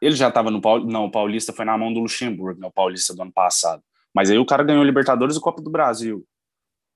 ele 0.00 0.16
já 0.16 0.28
estava 0.28 0.50
no 0.50 0.62
Paulista. 0.62 0.90
Não, 0.90 1.04
o 1.04 1.10
Paulista 1.10 1.52
foi 1.52 1.66
na 1.66 1.76
mão 1.76 1.92
do 1.92 2.00
Luxemburgo, 2.00 2.58
né? 2.58 2.66
O 2.66 2.72
Paulista 2.72 3.14
do 3.14 3.20
ano 3.20 3.32
passado. 3.32 3.82
Mas 4.14 4.30
aí 4.30 4.38
o 4.38 4.46
cara 4.46 4.64
ganhou 4.64 4.82
Libertadores 4.82 5.36
e 5.36 5.40
Copa 5.40 5.62
do 5.62 5.70
Brasil. 5.70 6.24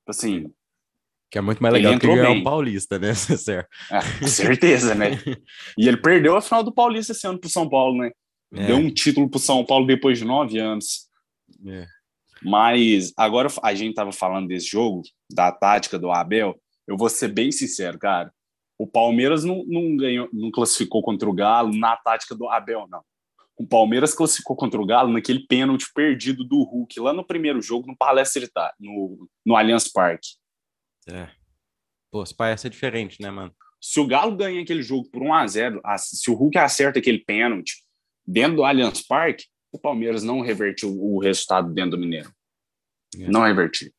Assim, 0.07 0.53
que 1.35 1.39
é 1.39 1.41
muito 1.41 1.61
mais 1.61 1.75
legal 1.75 1.99
que 1.99 2.07
ganhar 2.07 2.31
um 2.31 2.45
Paulista, 2.45 2.97
né, 2.97 3.13
César? 3.15 3.67
Ah, 3.91 4.03
com 4.21 4.27
certeza, 4.29 4.95
né? 4.95 5.19
E 5.77 5.89
ele 5.89 5.97
perdeu 5.97 6.37
a 6.37 6.41
final 6.41 6.63
do 6.63 6.73
Paulista 6.73 7.11
esse 7.11 7.27
ano 7.27 7.41
pro 7.41 7.51
São 7.51 7.69
Paulo, 7.69 7.99
né? 7.99 8.13
É. 8.55 8.69
Deu 8.69 8.77
um 8.77 8.89
título 8.89 9.29
pro 9.29 9.41
São 9.41 9.65
Paulo 9.65 9.85
depois 9.85 10.17
de 10.17 10.25
nove 10.25 10.61
anos. 10.61 11.09
É. 11.67 11.87
Mas 12.41 13.13
agora 13.17 13.49
a 13.65 13.75
gente 13.75 13.97
tava 13.97 14.13
falando 14.13 14.47
desse 14.47 14.69
jogo, 14.69 15.03
da 15.29 15.51
tática 15.51 15.99
do 15.99 16.13
Abel. 16.13 16.55
Eu 16.87 16.97
vou 16.97 17.09
ser 17.09 17.27
bem 17.27 17.51
sincero, 17.51 17.99
cara. 17.99 18.33
O 18.79 18.87
Palmeiras 18.87 19.43
não, 19.43 19.65
não 19.67 19.97
ganhou, 19.97 20.29
não 20.33 20.53
classificou 20.53 21.03
contra 21.03 21.29
o 21.29 21.33
Galo 21.33 21.77
na 21.77 21.97
tática 21.97 22.37
do 22.37 22.49
Abel, 22.49 22.87
não. 22.89 23.03
O 23.57 23.67
Palmeiras 23.67 24.15
classificou 24.15 24.57
contra 24.57 24.81
o 24.81 24.87
Galo 24.87 25.13
naquele 25.13 25.47
pênalti 25.47 25.87
perdido 25.95 26.45
do 26.45 26.63
Hulk 26.63 26.99
lá 26.99 27.13
no 27.13 27.25
primeiro 27.25 27.63
jogo 27.63 27.87
no 27.87 27.97
Palestra 27.97 28.49
no, 28.81 29.29
no 29.45 29.57
Allianz 29.57 29.89
Parque. 29.89 30.29
É. 31.09 31.29
Pô, 32.11 32.25
se 32.25 32.35
parece 32.35 32.69
diferente, 32.69 33.21
né, 33.23 33.31
mano? 33.31 33.55
Se 33.81 34.01
o 34.01 34.07
Galo 34.07 34.37
ganha 34.37 34.63
aquele 34.63 34.83
jogo 34.83 35.09
por 35.11 35.23
1 35.23 35.35
a 35.35 35.47
0 35.47 35.83
se 35.99 36.31
o 36.31 36.35
Hulk 36.35 36.59
acerta 36.59 36.99
aquele 36.99 37.19
pênalti 37.19 37.85
dentro 38.27 38.57
do 38.57 38.65
Allianz 38.65 39.03
Parque, 39.07 39.45
o 39.71 39.79
Palmeiras 39.79 40.23
não 40.23 40.41
revertiu 40.41 40.91
o 40.91 41.19
resultado 41.19 41.73
dentro 41.73 41.93
do 41.93 41.99
Mineiro. 41.99 42.33
É. 43.19 43.29
Não 43.29 43.43
revertiu. 43.43 43.93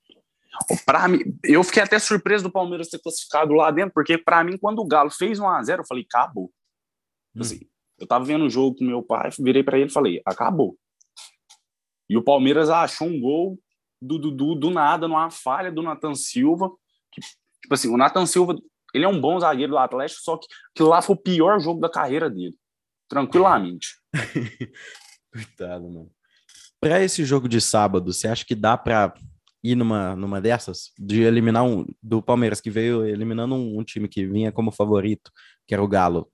Para 0.85 1.07
mim, 1.07 1.19
eu 1.43 1.63
fiquei 1.63 1.83
até 1.83 1.99
surpreso 1.99 2.45
do 2.45 2.51
Palmeiras 2.51 2.87
ter 2.87 2.99
classificado 2.99 3.53
lá 3.53 3.69
dentro, 3.71 3.93
porque 3.93 4.17
para 4.17 4.43
mim, 4.43 4.57
quando 4.57 4.79
o 4.79 4.87
Galo 4.87 5.11
fez 5.11 5.39
1 5.39 5.47
a 5.47 5.63
0 5.63 5.81
eu 5.81 5.85
falei, 5.85 6.05
acabou. 6.09 6.51
Hum. 7.35 7.41
Eu 7.99 8.07
tava 8.07 8.25
vendo 8.25 8.45
o 8.45 8.49
jogo 8.49 8.77
com 8.77 8.83
meu 8.83 9.01
pai, 9.01 9.29
virei 9.39 9.63
para 9.63 9.77
ele 9.77 9.89
e 9.89 9.93
falei, 9.93 10.21
acabou. 10.25 10.77
E 12.09 12.17
o 12.17 12.23
Palmeiras 12.23 12.69
achou 12.69 13.07
um 13.07 13.19
gol 13.19 13.59
do, 14.01 14.19
do, 14.19 14.55
do 14.55 14.69
nada, 14.69 15.07
numa 15.07 15.29
falha 15.31 15.71
do 15.71 15.81
Nathan 15.81 16.13
Silva, 16.13 16.69
que, 17.11 17.21
tipo 17.21 17.73
assim, 17.73 17.87
o 17.87 17.97
Nathan 17.97 18.25
Silva, 18.25 18.55
ele 18.93 19.05
é 19.05 19.07
um 19.07 19.19
bom 19.19 19.39
zagueiro 19.39 19.71
do 19.71 19.77
Atlético, 19.77 20.21
só 20.21 20.37
que, 20.37 20.47
que 20.75 20.83
lá 20.83 21.01
foi 21.01 21.15
o 21.15 21.21
pior 21.21 21.59
jogo 21.59 21.79
da 21.79 21.89
carreira 21.89 22.29
dele. 22.29 22.55
Tranquilamente. 23.09 23.87
Coitado, 25.31 25.89
mano. 25.89 26.11
Para 26.79 27.01
esse 27.03 27.23
jogo 27.23 27.47
de 27.47 27.59
sábado, 27.59 28.13
você 28.13 28.27
acha 28.27 28.45
que 28.45 28.55
dá 28.55 28.77
para 28.77 29.13
ir 29.63 29.75
numa, 29.75 30.15
numa 30.15 30.39
dessas? 30.39 30.91
De 30.97 31.21
eliminar 31.21 31.63
um 31.63 31.85
do 32.01 32.21
Palmeiras, 32.21 32.61
que 32.61 32.69
veio 32.69 33.05
eliminando 33.05 33.55
um, 33.55 33.79
um 33.79 33.83
time 33.83 34.07
que 34.07 34.25
vinha 34.25 34.51
como 34.51 34.71
favorito, 34.71 35.31
que 35.67 35.73
era 35.73 35.83
o 35.83 35.87
Galo. 35.87 36.31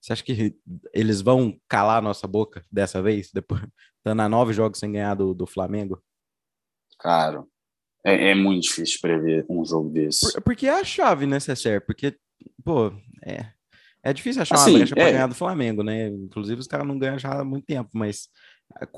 Você 0.00 0.12
acha 0.12 0.24
que 0.24 0.56
eles 0.92 1.20
vão 1.20 1.58
calar 1.68 1.98
a 1.98 2.02
nossa 2.02 2.26
boca 2.26 2.64
dessa 2.70 3.02
vez? 3.02 3.30
Depois, 3.32 3.60
estando 3.98 4.20
a 4.20 4.28
nove 4.28 4.52
jogos 4.52 4.78
sem 4.78 4.92
ganhar 4.92 5.14
do, 5.14 5.34
do 5.34 5.46
Flamengo? 5.46 6.02
Cara, 6.98 7.44
é, 8.04 8.30
é, 8.30 8.34
muito 8.34 8.62
difícil 8.62 9.00
prever 9.00 9.44
um 9.48 9.64
jogo 9.64 9.90
desse. 9.90 10.32
Por, 10.32 10.42
porque 10.42 10.66
é 10.66 10.80
a 10.80 10.84
chave, 10.84 11.26
né, 11.26 11.40
César? 11.40 11.80
Porque, 11.80 12.16
pô, 12.64 12.92
é, 13.24 13.52
é 14.02 14.12
difícil 14.12 14.42
achar 14.42 14.54
assim, 14.54 14.70
uma 14.70 14.78
brecha 14.78 14.94
para 14.94 15.08
é... 15.08 15.12
ganhar 15.12 15.26
do 15.26 15.34
Flamengo, 15.34 15.82
né? 15.82 16.06
Inclusive, 16.08 16.60
os 16.60 16.68
caras 16.68 16.86
não 16.86 16.96
ganham 16.96 17.18
já 17.18 17.40
há 17.40 17.44
muito 17.44 17.66
tempo, 17.66 17.90
mas 17.92 18.28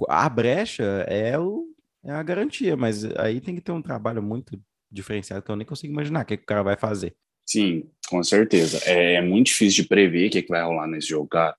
a, 0.08 0.26
a 0.26 0.28
brecha 0.28 0.84
é, 1.08 1.38
o, 1.38 1.64
é 2.04 2.12
a 2.12 2.22
garantia, 2.22 2.76
mas 2.76 3.04
aí 3.16 3.40
tem 3.40 3.54
que 3.54 3.62
ter 3.62 3.72
um 3.72 3.80
trabalho 3.80 4.22
muito 4.22 4.60
diferenciado 4.90 5.42
que 5.42 5.50
eu 5.50 5.56
nem 5.56 5.66
consigo 5.66 5.92
imaginar 5.92 6.22
o 6.22 6.26
que, 6.26 6.36
que 6.36 6.42
o 6.42 6.46
cara 6.46 6.62
vai 6.62 6.76
fazer. 6.76 7.16
Sim, 7.48 7.84
com 8.10 8.22
certeza. 8.22 8.78
É, 8.84 9.14
é 9.14 9.22
muito 9.22 9.46
difícil 9.46 9.82
de 9.82 9.88
prever 9.88 10.28
o 10.28 10.30
que, 10.30 10.42
que 10.42 10.50
vai 10.50 10.62
rolar 10.62 10.86
nesse 10.86 11.08
jogo, 11.08 11.26
cara. 11.28 11.56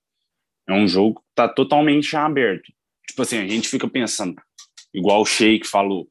É 0.68 0.72
um 0.72 0.86
jogo 0.86 1.18
que 1.18 1.26
tá 1.34 1.48
totalmente 1.48 2.16
aberto. 2.16 2.72
Tipo 3.08 3.22
assim, 3.22 3.38
a 3.38 3.48
gente 3.48 3.68
fica 3.68 3.88
pensando, 3.88 4.40
igual 4.94 5.20
o 5.20 5.26
Sheik 5.26 5.66
falou, 5.66 6.08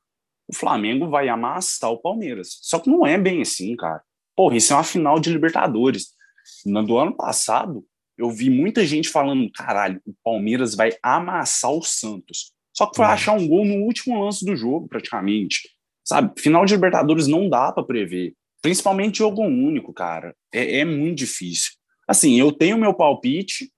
o 0.50 0.54
Flamengo 0.54 1.10
vai 1.10 1.30
amassar 1.30 1.92
o 1.92 2.02
Palmeiras. 2.02 2.58
Só 2.62 2.78
que 2.78 2.90
não 2.90 3.08
é 3.08 3.18
bem 3.18 3.42
assim, 3.42 3.74
cara. 3.78 4.02
Porra, 4.36 4.58
isso 4.58 4.74
é 4.74 4.76
uma 4.76 4.84
final 4.84 5.18
de 5.18 5.32
Libertadores. 5.32 6.10
No 6.66 6.86
do 6.86 6.98
ano 6.98 7.16
passado, 7.16 7.86
eu 8.18 8.30
vi 8.30 8.50
muita 8.50 8.86
gente 8.86 9.08
falando, 9.08 9.50
caralho, 9.50 10.02
o 10.06 10.14
Palmeiras 10.22 10.76
vai 10.76 10.92
amassar 11.02 11.72
o 11.72 11.82
Santos. 11.82 12.52
Só 12.76 12.86
que 12.86 12.98
foi 12.98 13.06
uhum. 13.06 13.12
achar 13.12 13.34
um 13.34 13.48
gol 13.48 13.64
no 13.64 13.86
último 13.86 14.22
lance 14.22 14.44
do 14.44 14.58
jogo, 14.58 14.90
praticamente. 14.90 15.70
Sabe? 16.04 16.34
Final 16.38 16.66
de 16.66 16.74
Libertadores 16.74 17.28
não 17.28 17.48
dá 17.48 17.72
para 17.72 17.84
prever. 17.84 18.34
Principalmente 18.62 19.20
jogo 19.20 19.42
único, 19.42 19.94
cara. 19.94 20.36
É, 20.54 20.80
é, 20.80 20.86
muito 20.86 21.18
difícil. 21.18 21.72
Assim, 22.08 22.40
eu 22.40 22.52
tenho 22.52 22.78
meu 22.78 22.94
palpite, 22.94 23.72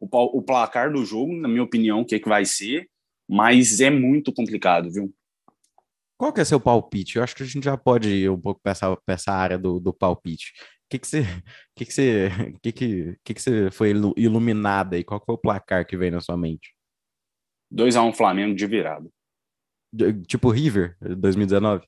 o, 0.00 0.38
o 0.38 0.42
placar 0.42 0.92
do 0.92 1.04
jogo, 1.04 1.34
na 1.34 1.48
minha 1.48 1.62
opinião, 1.62 2.00
o 2.00 2.04
que, 2.04 2.14
é 2.14 2.18
que 2.18 2.28
vai 2.28 2.44
ser, 2.44 2.88
mas 3.28 3.80
é 3.80 3.90
muito 3.90 4.32
complicado, 4.32 4.90
viu? 4.90 5.12
Qual 6.16 6.32
que 6.32 6.40
é 6.40 6.44
seu 6.44 6.60
palpite? 6.60 7.16
Eu 7.16 7.24
acho 7.24 7.34
que 7.34 7.42
a 7.42 7.46
gente 7.46 7.64
já 7.64 7.76
pode 7.76 8.08
ir 8.08 8.30
um 8.30 8.40
pouco 8.40 8.60
para 8.62 8.72
essa, 8.72 8.96
essa 9.08 9.32
área 9.32 9.58
do, 9.58 9.80
do 9.80 9.92
palpite. 9.92 10.52
O 10.56 10.88
que 10.88 10.98
que 10.98 11.06
você, 11.06 11.24
que 11.74 11.84
que 11.84 11.92
você, 11.92 12.30
que 12.62 12.72
que, 12.72 13.18
que 13.24 13.34
que 13.34 13.42
você 13.42 13.70
foi 13.70 13.90
iluminado 14.16 14.94
aí? 14.94 15.02
Qual 15.02 15.22
foi 15.24 15.34
o 15.34 15.38
placar 15.38 15.86
que 15.86 15.96
veio 15.96 16.12
na 16.12 16.20
sua 16.20 16.36
mente? 16.36 16.74
2x1 17.72 18.08
um 18.08 18.12
Flamengo 18.12 18.54
de 18.54 18.66
virada. 18.66 19.08
Tipo 20.26 20.50
River, 20.50 20.96
2019? 21.00 21.86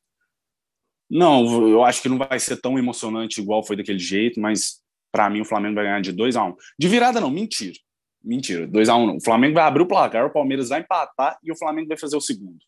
Não, 1.10 1.68
eu 1.68 1.84
acho 1.84 2.02
que 2.02 2.08
não 2.08 2.18
vai 2.18 2.38
ser 2.40 2.56
tão 2.60 2.78
emocionante 2.78 3.40
igual 3.40 3.64
foi 3.64 3.76
daquele 3.76 3.98
jeito, 3.98 4.40
mas 4.40 4.82
para 5.12 5.28
mim 5.30 5.40
o 5.40 5.44
Flamengo 5.44 5.76
vai 5.76 5.84
ganhar 5.84 6.00
de 6.00 6.12
2 6.12 6.36
a 6.36 6.44
1 6.44 6.48
um. 6.48 6.56
De 6.78 6.88
virada 6.88 7.20
não, 7.20 7.30
mentira. 7.30 7.78
Mentira, 8.22 8.66
2 8.66 8.88
a 8.88 8.96
1 8.96 9.02
um, 9.02 9.06
não. 9.06 9.16
O 9.16 9.22
Flamengo 9.22 9.54
vai 9.54 9.64
abrir 9.64 9.82
o 9.82 9.86
placar, 9.86 10.26
o 10.26 10.32
Palmeiras 10.32 10.70
vai 10.70 10.80
empatar 10.80 11.38
e 11.42 11.52
o 11.52 11.56
Flamengo 11.56 11.88
vai 11.88 11.96
fazer 11.96 12.16
o 12.16 12.20
segundo. 12.20 12.58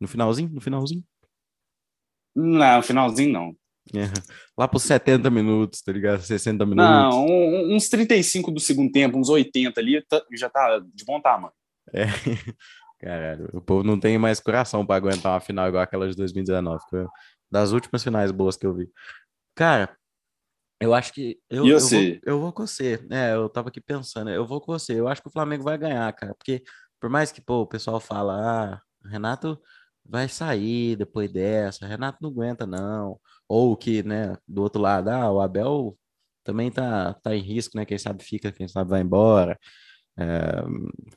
No 0.00 0.06
finalzinho? 0.06 0.50
No 0.52 0.60
finalzinho? 0.60 1.02
Não, 2.34 2.76
no 2.76 2.82
finalzinho 2.82 3.32
não. 3.32 3.56
É. 3.94 4.06
Lá 4.56 4.68
por 4.68 4.78
70 4.78 5.28
minutos, 5.30 5.82
tá 5.82 5.92
ligado? 5.92 6.22
60 6.22 6.64
minutos. 6.64 6.90
Não, 6.90 7.26
um, 7.26 7.74
uns 7.74 7.88
35 7.88 8.50
do 8.50 8.60
segundo 8.60 8.92
tempo, 8.92 9.18
uns 9.18 9.28
80 9.28 9.80
ali, 9.80 10.00
tá, 10.02 10.22
já 10.34 10.48
tá 10.48 10.78
de 10.94 11.04
bom 11.04 11.20
tamanho. 11.20 11.52
É. 11.92 12.04
Caralho, 13.00 13.50
o 13.52 13.60
povo 13.60 13.82
não 13.82 13.98
tem 13.98 14.16
mais 14.16 14.38
coração 14.38 14.86
para 14.86 14.94
aguentar 14.94 15.32
uma 15.32 15.40
final 15.40 15.68
igual 15.68 15.82
aquela 15.82 16.08
de 16.08 16.16
2019. 16.16 16.84
Das 17.52 17.72
últimas 17.72 18.02
finais 18.02 18.32
boas 18.32 18.56
que 18.56 18.66
eu 18.66 18.74
vi. 18.74 18.90
Cara, 19.54 19.94
eu 20.80 20.94
acho 20.94 21.12
que. 21.12 21.38
Eu, 21.50 21.66
eu, 21.66 21.78
vou, 21.78 21.90
eu 22.24 22.40
vou 22.40 22.52
com 22.52 22.66
você. 22.66 22.98
É, 23.10 23.34
eu 23.34 23.48
tava 23.48 23.68
aqui 23.68 23.80
pensando, 23.80 24.30
eu 24.30 24.46
vou 24.46 24.60
com 24.60 24.72
você. 24.72 24.98
Eu 24.98 25.06
acho 25.06 25.22
que 25.22 25.28
o 25.28 25.32
Flamengo 25.32 25.62
vai 25.62 25.76
ganhar, 25.76 26.12
cara. 26.14 26.34
Porque, 26.34 26.62
por 26.98 27.10
mais 27.10 27.30
que 27.30 27.42
pô, 27.42 27.60
o 27.62 27.66
pessoal 27.66 28.00
fala, 28.00 28.74
ah, 28.74 28.80
Renato 29.04 29.60
vai 30.04 30.28
sair 30.28 30.96
depois 30.96 31.30
dessa. 31.30 31.86
Renato 31.86 32.18
não 32.22 32.30
aguenta, 32.30 32.66
não. 32.66 33.20
Ou 33.48 33.76
que, 33.76 34.02
né, 34.02 34.36
do 34.48 34.62
outro 34.62 34.80
lado, 34.80 35.08
ah, 35.10 35.30
o 35.30 35.40
Abel 35.40 35.96
também 36.44 36.70
tá, 36.70 37.14
tá 37.14 37.34
em 37.36 37.42
risco, 37.42 37.76
né? 37.76 37.84
Quem 37.84 37.98
sabe 37.98 38.24
fica, 38.24 38.50
quem 38.50 38.66
sabe 38.66 38.90
vai 38.90 39.02
embora. 39.02 39.58
É, 40.18 40.62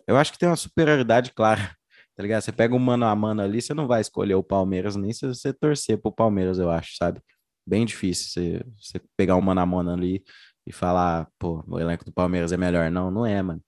eu 0.07 0.17
acho 0.17 0.31
que 0.33 0.39
tem 0.39 0.49
uma 0.49 0.55
superioridade 0.55 1.33
clara, 1.33 1.75
tá 2.15 2.23
ligado? 2.23 2.41
Você 2.41 2.51
pega 2.51 2.75
um 2.75 2.79
mano 2.79 3.05
a 3.05 3.15
mano 3.15 3.41
ali, 3.41 3.61
você 3.61 3.73
não 3.73 3.87
vai 3.87 4.01
escolher 4.01 4.35
o 4.35 4.43
Palmeiras 4.43 4.95
nem 4.95 5.11
se 5.13 5.27
você 5.27 5.53
torcer 5.53 6.01
pro 6.01 6.11
Palmeiras, 6.11 6.57
eu 6.59 6.69
acho, 6.69 6.95
sabe? 6.95 7.21
Bem 7.67 7.85
difícil 7.85 8.29
você, 8.29 8.65
você 8.79 9.01
pegar 9.17 9.35
um 9.35 9.41
mano 9.41 9.61
a 9.61 9.65
mano 9.65 9.91
ali 9.91 10.23
e 10.65 10.71
falar, 10.71 11.27
pô, 11.37 11.63
o 11.67 11.79
elenco 11.79 12.05
do 12.05 12.13
Palmeiras 12.13 12.51
é 12.51 12.57
melhor. 12.57 12.89
Não, 12.89 13.11
não 13.11 13.25
é, 13.25 13.41
mano. 13.41 13.61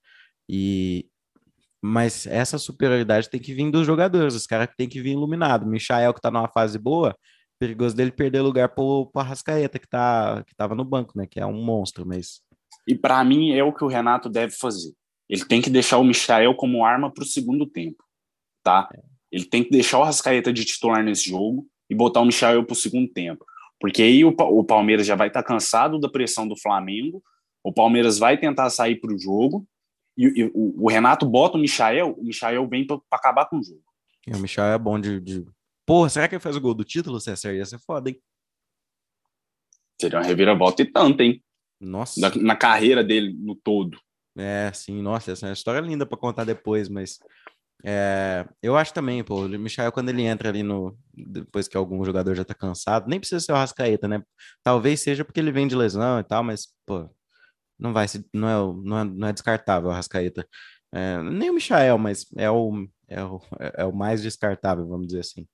E, 0.49 1.07
mas 1.81 2.25
essa 2.25 2.57
superioridade 2.57 3.29
tem 3.29 3.39
que 3.39 3.53
vir 3.53 3.69
dos 3.69 3.85
jogadores, 3.85 4.33
os 4.33 4.47
caras 4.47 4.69
tem 4.77 4.87
que 4.87 5.01
vir 5.01 5.11
iluminado. 5.11 5.65
Michael, 5.65 6.13
que 6.13 6.21
tá 6.21 6.31
numa 6.31 6.47
fase 6.47 6.79
boa, 6.79 7.15
perigoso 7.59 7.95
dele 7.95 8.11
perder 8.11 8.41
lugar 8.41 8.69
pro, 8.69 9.09
pro 9.11 9.21
Arrascaeta, 9.21 9.79
que, 9.79 9.87
tá, 9.87 10.43
que 10.45 10.55
tava 10.55 10.75
no 10.75 10.85
banco, 10.85 11.13
né? 11.15 11.27
Que 11.29 11.39
é 11.39 11.45
um 11.45 11.63
monstro, 11.63 12.05
mas. 12.05 12.41
E 12.87 12.95
para 12.95 13.23
mim 13.23 13.51
é 13.51 13.63
o 13.63 13.73
que 13.73 13.83
o 13.83 13.87
Renato 13.87 14.29
deve 14.29 14.53
fazer. 14.53 14.93
Ele 15.29 15.43
tem 15.45 15.61
que 15.61 15.69
deixar 15.69 15.97
o 15.97 16.03
Michael 16.03 16.55
como 16.55 16.85
arma 16.85 17.13
pro 17.13 17.25
segundo 17.25 17.65
tempo, 17.65 18.03
tá? 18.67 18.89
É. 18.93 18.99
Ele 19.31 19.45
tem 19.45 19.63
que 19.63 19.69
deixar 19.69 19.99
o 19.99 20.03
Arrascaeta 20.03 20.51
de 20.51 20.65
titular 20.65 21.01
nesse 21.01 21.29
jogo 21.29 21.65
e 21.89 21.95
botar 21.95 22.19
o 22.19 22.25
Michael 22.25 22.65
pro 22.65 22.75
segundo 22.75 23.07
tempo. 23.07 23.45
Porque 23.79 24.01
aí 24.01 24.25
o, 24.25 24.29
o 24.29 24.63
Palmeiras 24.63 25.07
já 25.07 25.15
vai 25.15 25.29
estar 25.29 25.41
tá 25.41 25.47
cansado 25.47 25.99
da 25.99 26.09
pressão 26.09 26.45
do 26.45 26.57
Flamengo, 26.57 27.23
o 27.63 27.71
Palmeiras 27.71 28.17
vai 28.17 28.37
tentar 28.37 28.69
sair 28.69 28.97
para 28.97 29.13
o 29.13 29.17
jogo, 29.17 29.65
e, 30.17 30.25
e 30.25 30.43
o, 30.53 30.83
o, 30.83 30.89
Renato 30.89 31.25
bota 31.25 31.57
o 31.57 31.61
Michael, 31.61 32.15
o 32.17 32.23
Michael 32.23 32.67
vem 32.67 32.85
para 32.85 32.99
acabar 33.11 33.45
com 33.45 33.59
o 33.59 33.63
jogo. 33.63 33.83
E 34.25 34.35
o 34.35 34.39
Michael 34.39 34.73
é 34.73 34.77
bom 34.77 34.99
de, 34.99 35.21
de... 35.21 35.45
Porra, 35.85 36.09
será 36.09 36.27
que 36.27 36.35
ele 36.35 36.41
faz 36.41 36.57
o 36.57 36.61
gol 36.61 36.73
do 36.73 36.83
título, 36.83 37.21
César? 37.21 37.53
Ia 37.53 37.65
ser 37.65 37.79
foda, 37.79 38.09
hein? 38.09 38.19
Seria 40.01 40.19
uma 40.19 40.25
reviravolta 40.25 40.81
e 40.81 40.85
tanto, 40.85 41.21
hein? 41.21 41.41
Nossa. 41.79 42.19
Na, 42.19 42.35
na 42.35 42.55
carreira 42.55 43.03
dele 43.03 43.33
no 43.33 43.55
todo. 43.55 43.97
É, 44.37 44.71
sim, 44.73 45.01
nossa, 45.01 45.31
essa 45.31 45.45
é 45.45 45.49
uma 45.49 45.53
história 45.53 45.79
linda 45.79 46.05
para 46.05 46.17
contar 46.17 46.43
depois, 46.43 46.89
mas 46.89 47.19
é, 47.85 48.45
eu 48.61 48.75
acho 48.75 48.93
também, 48.93 49.23
pô, 49.23 49.45
o 49.45 49.49
Michel, 49.49 49.91
quando 49.91 50.09
ele 50.09 50.23
entra 50.23 50.49
ali 50.49 50.63
no. 50.63 50.97
Depois 51.13 51.67
que 51.67 51.77
algum 51.77 52.03
jogador 52.03 52.35
já 52.35 52.43
tá 52.43 52.53
cansado, 52.53 53.07
nem 53.07 53.19
precisa 53.19 53.39
ser 53.39 53.51
o 53.51 53.55
Rascaeta, 53.55 54.07
né? 54.07 54.23
Talvez 54.63 55.01
seja 55.01 55.23
porque 55.23 55.39
ele 55.39 55.51
vem 55.51 55.67
de 55.67 55.75
lesão 55.75 56.19
e 56.19 56.23
tal, 56.23 56.43
mas, 56.43 56.67
pô, 56.85 57.09
não 57.79 57.93
vai 57.93 58.07
se. 58.07 58.25
Não 58.33 58.49
é, 58.49 58.83
não 58.83 58.99
é, 58.99 59.03
não 59.05 59.27
é 59.27 59.33
descartável 59.33 59.89
o 59.89 59.93
Rascaeta. 59.93 60.47
É, 60.93 61.21
nem 61.21 61.49
o 61.49 61.53
Michael, 61.53 61.97
mas 61.97 62.25
é 62.37 62.49
o, 62.49 62.87
é, 63.07 63.23
o, 63.23 63.41
é 63.59 63.85
o 63.85 63.93
mais 63.93 64.21
descartável, 64.21 64.87
vamos 64.87 65.07
dizer 65.07 65.21
assim. 65.21 65.47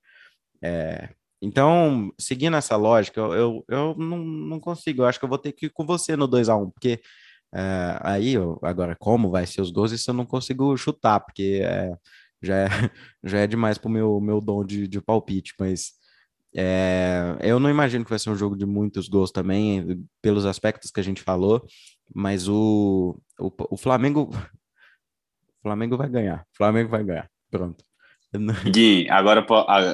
É, 0.63 1.09
então, 1.41 2.11
seguindo 2.17 2.55
essa 2.55 2.75
lógica, 2.77 3.19
eu, 3.19 3.33
eu, 3.33 3.65
eu 3.67 3.95
não, 3.97 4.17
não 4.19 4.59
consigo. 4.59 5.01
Eu 5.01 5.07
acho 5.07 5.19
que 5.19 5.25
eu 5.25 5.29
vou 5.29 5.37
ter 5.37 5.51
que 5.51 5.65
ir 5.67 5.69
com 5.71 5.85
você 5.85 6.15
no 6.15 6.27
2 6.27 6.49
a 6.49 6.55
1 6.55 6.71
porque 6.71 7.01
é, 7.53 7.99
aí, 8.01 8.33
agora, 8.63 8.95
como 8.99 9.29
vai 9.29 9.45
ser 9.45 9.61
os 9.61 9.69
gols, 9.69 9.91
isso 9.91 10.09
eu 10.09 10.13
não 10.13 10.25
consigo 10.25 10.75
chutar, 10.75 11.19
porque 11.19 11.61
é, 11.63 11.91
já, 12.41 12.55
é, 12.55 12.67
já 13.23 13.39
é 13.39 13.47
demais 13.47 13.77
pro 13.77 13.89
meu, 13.89 14.19
meu 14.19 14.41
dom 14.41 14.65
de, 14.65 14.87
de 14.87 14.99
palpite, 14.99 15.53
mas 15.59 15.91
é, 16.55 17.37
eu 17.41 17.59
não 17.59 17.69
imagino 17.69 18.03
que 18.03 18.09
vai 18.09 18.19
ser 18.19 18.31
um 18.31 18.35
jogo 18.35 18.55
de 18.55 18.65
muitos 18.65 19.07
gols 19.07 19.31
também, 19.31 20.03
pelos 20.21 20.45
aspectos 20.45 20.89
que 20.89 20.99
a 20.99 21.03
gente 21.03 21.21
falou, 21.21 21.65
mas 22.13 22.47
o, 22.47 23.19
o, 23.39 23.51
o 23.71 23.77
Flamengo. 23.77 24.29
O 25.55 25.69
Flamengo 25.69 25.95
vai 25.95 26.09
ganhar. 26.09 26.41
O 26.41 26.57
Flamengo 26.57 26.89
vai 26.89 27.05
ganhar. 27.05 27.31
Pronto. 27.49 27.85
Gui, 28.69 29.09
agora, 29.09 29.45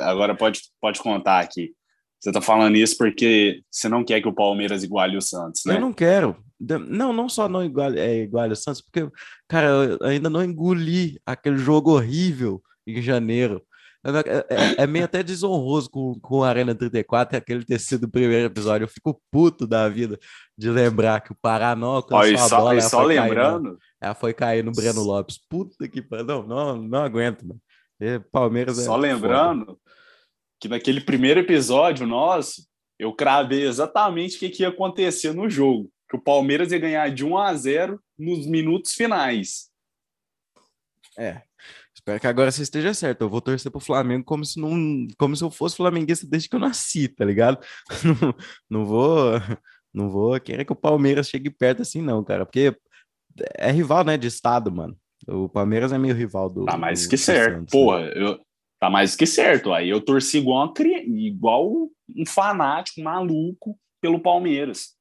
agora 0.03 0.35
pode, 0.35 0.61
pode 0.81 0.99
contar 0.99 1.41
aqui. 1.41 1.75
Você 2.19 2.31
tá 2.31 2.41
falando 2.41 2.75
isso 2.75 2.97
porque 2.97 3.61
você 3.69 3.87
não 3.87 4.03
quer 4.03 4.19
que 4.19 4.27
o 4.27 4.33
Palmeiras 4.33 4.83
iguale 4.83 5.15
o 5.15 5.21
Santos, 5.21 5.61
né? 5.67 5.75
Eu 5.75 5.79
não 5.79 5.93
quero. 5.93 6.35
Não, 6.59 7.13
não 7.13 7.29
só 7.29 7.47
não 7.47 7.63
iguale, 7.63 7.99
é, 7.99 8.23
iguale 8.23 8.53
o 8.53 8.55
Santos, 8.55 8.81
porque, 8.81 9.09
cara, 9.47 9.67
eu 9.67 9.97
ainda 10.05 10.29
não 10.29 10.43
engoli 10.43 11.19
aquele 11.25 11.57
jogo 11.57 11.91
horrível 11.91 12.61
em 12.85 13.01
janeiro. 13.01 13.63
É, 14.03 14.55
é, 14.55 14.83
é 14.83 14.87
meio 14.87 15.05
até 15.05 15.21
desonroso 15.21 15.89
com, 15.89 16.17
com 16.21 16.43
a 16.43 16.49
Arena 16.49 16.73
34 16.73 17.37
aquele 17.37 17.65
ter 17.65 17.79
sido 17.79 18.05
o 18.05 18.09
primeiro 18.09 18.45
episódio. 18.45 18.85
Eu 18.85 18.89
fico 18.89 19.21
puto 19.29 19.67
da 19.67 19.89
vida 19.89 20.17
de 20.57 20.69
lembrar 20.69 21.21
que 21.21 21.31
o 21.31 21.37
Paraná 21.41 21.85
alcançou 21.85 22.57
a 22.57 22.61
bola. 22.61 22.75
E 22.75 22.81
só 22.81 23.03
lembrando. 23.03 23.77
Ela 24.01 24.15
foi 24.15 24.33
cair 24.33 24.63
no 24.63 24.71
Breno 24.71 25.03
Lopes. 25.03 25.37
Puta 25.49 25.87
que 25.87 26.01
pariu. 26.01 26.25
Não, 26.25 26.47
não, 26.47 26.77
não 26.81 27.03
aguento, 27.03 27.45
mano. 27.45 27.61
Palmeiras 28.31 28.77
Só 28.77 28.95
lembrando 28.95 29.65
foda. 29.65 29.77
que 30.59 30.69
naquele 30.69 31.01
primeiro 31.01 31.41
episódio 31.41 32.07
nosso, 32.07 32.65
eu 32.97 33.13
cravei 33.13 33.67
exatamente 33.67 34.37
o 34.37 34.39
que, 34.39 34.49
que 34.49 34.63
ia 34.63 34.69
acontecer 34.69 35.33
no 35.33 35.49
jogo. 35.49 35.91
Que 36.09 36.17
o 36.17 36.21
Palmeiras 36.21 36.71
ia 36.71 36.79
ganhar 36.79 37.09
de 37.13 37.23
1 37.23 37.37
a 37.37 37.53
0 37.53 38.01
nos 38.17 38.47
minutos 38.47 38.93
finais. 38.93 39.69
É. 41.17 41.43
Espero 41.93 42.19
que 42.19 42.27
agora 42.27 42.51
você 42.51 42.63
esteja 42.63 42.93
certo. 42.93 43.21
Eu 43.21 43.29
vou 43.29 43.41
torcer 43.41 43.71
pro 43.71 43.79
Flamengo 43.79 44.23
como 44.23 44.45
se 44.45 44.59
não, 44.59 45.07
como 45.17 45.35
se 45.35 45.43
eu 45.43 45.51
fosse 45.51 45.75
flamenguista 45.75 46.25
desde 46.25 46.47
que 46.47 46.55
eu 46.55 46.59
nasci, 46.59 47.07
tá 47.09 47.25
ligado? 47.25 47.59
Não, 48.03 48.35
não 48.69 48.85
vou, 48.85 49.33
não 49.93 50.09
vou 50.09 50.39
querer 50.39 50.63
que 50.63 50.71
o 50.71 50.75
Palmeiras 50.75 51.27
chegue 51.27 51.49
perto 51.49 51.81
assim 51.81 52.01
não, 52.01 52.23
cara, 52.23 52.45
porque 52.45 52.75
é 53.55 53.71
rival, 53.71 54.03
né, 54.03 54.17
de 54.17 54.27
estado, 54.27 54.71
mano. 54.71 54.97
O 55.27 55.49
Palmeiras 55.49 55.91
é 55.91 55.97
meio 55.97 56.15
rival 56.15 56.49
do. 56.49 56.65
Tá 56.65 56.77
mais 56.77 57.03
do, 57.03 57.09
que 57.09 57.17
certo. 57.17 57.55
Santos? 57.55 57.71
Porra, 57.71 58.01
né? 58.01 58.13
eu, 58.15 58.39
tá 58.79 58.89
mais 58.89 59.15
que 59.15 59.25
certo. 59.25 59.73
Aí 59.73 59.89
eu 59.89 59.99
torci 59.99 60.37
igual, 60.37 60.65
uma, 60.65 60.73
igual 60.87 61.89
um 62.15 62.25
fanático 62.25 63.01
maluco 63.01 63.77
pelo 64.01 64.19
Palmeiras. 64.19 64.95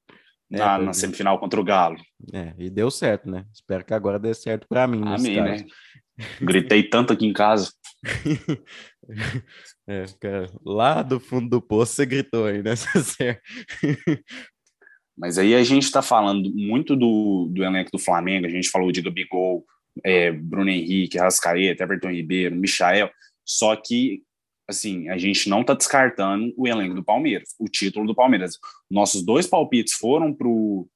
É, 0.50 0.56
na, 0.56 0.78
na, 0.78 0.92
semifinal 0.92 1.38
contra 1.38 1.60
o 1.60 1.64
Galo. 1.64 1.98
É, 2.32 2.54
e 2.58 2.70
deu 2.70 2.90
certo, 2.90 3.30
né? 3.30 3.44
Espero 3.52 3.84
que 3.84 3.92
agora 3.92 4.18
dê 4.18 4.32
certo 4.32 4.66
para 4.68 4.86
mim. 4.86 5.02
Amém, 5.04 5.42
né? 5.42 5.66
Gritei 6.40 6.82
tanto 6.82 7.12
aqui 7.12 7.26
em 7.26 7.32
casa. 7.32 7.70
é, 9.86 10.04
cara, 10.20 10.50
lá 10.64 11.02
do 11.02 11.20
fundo 11.20 11.48
do 11.48 11.60
poço 11.60 11.94
você 11.94 12.06
gritou 12.06 12.46
aí, 12.46 12.62
né? 12.62 12.72
Mas 15.16 15.36
aí 15.36 15.54
a 15.54 15.62
gente 15.64 15.84
está 15.84 16.00
falando 16.00 16.50
muito 16.54 16.96
do, 16.96 17.48
do 17.50 17.64
elenco 17.64 17.90
do 17.90 17.98
Flamengo, 17.98 18.46
a 18.46 18.50
gente 18.50 18.70
falou 18.70 18.92
de 18.92 19.02
Gabigol, 19.02 19.64
é, 20.04 20.30
Bruno 20.30 20.70
Henrique, 20.70 21.18
Rascaeta, 21.18 21.82
Everton 21.82 22.10
Ribeiro, 22.10 22.54
Michael, 22.54 23.10
só 23.44 23.74
que 23.74 24.22
assim, 24.68 25.08
a 25.08 25.16
gente 25.16 25.48
não 25.48 25.62
está 25.62 25.72
descartando 25.72 26.52
o 26.56 26.68
elenco 26.68 26.94
do 26.94 27.02
Palmeiras, 27.02 27.54
o 27.58 27.64
título 27.64 28.06
do 28.06 28.14
Palmeiras. 28.14 28.58
Nossos 28.90 29.24
dois 29.24 29.46
palpites 29.46 29.94
foram 29.94 30.32
para 30.32 30.46
o 30.46 30.86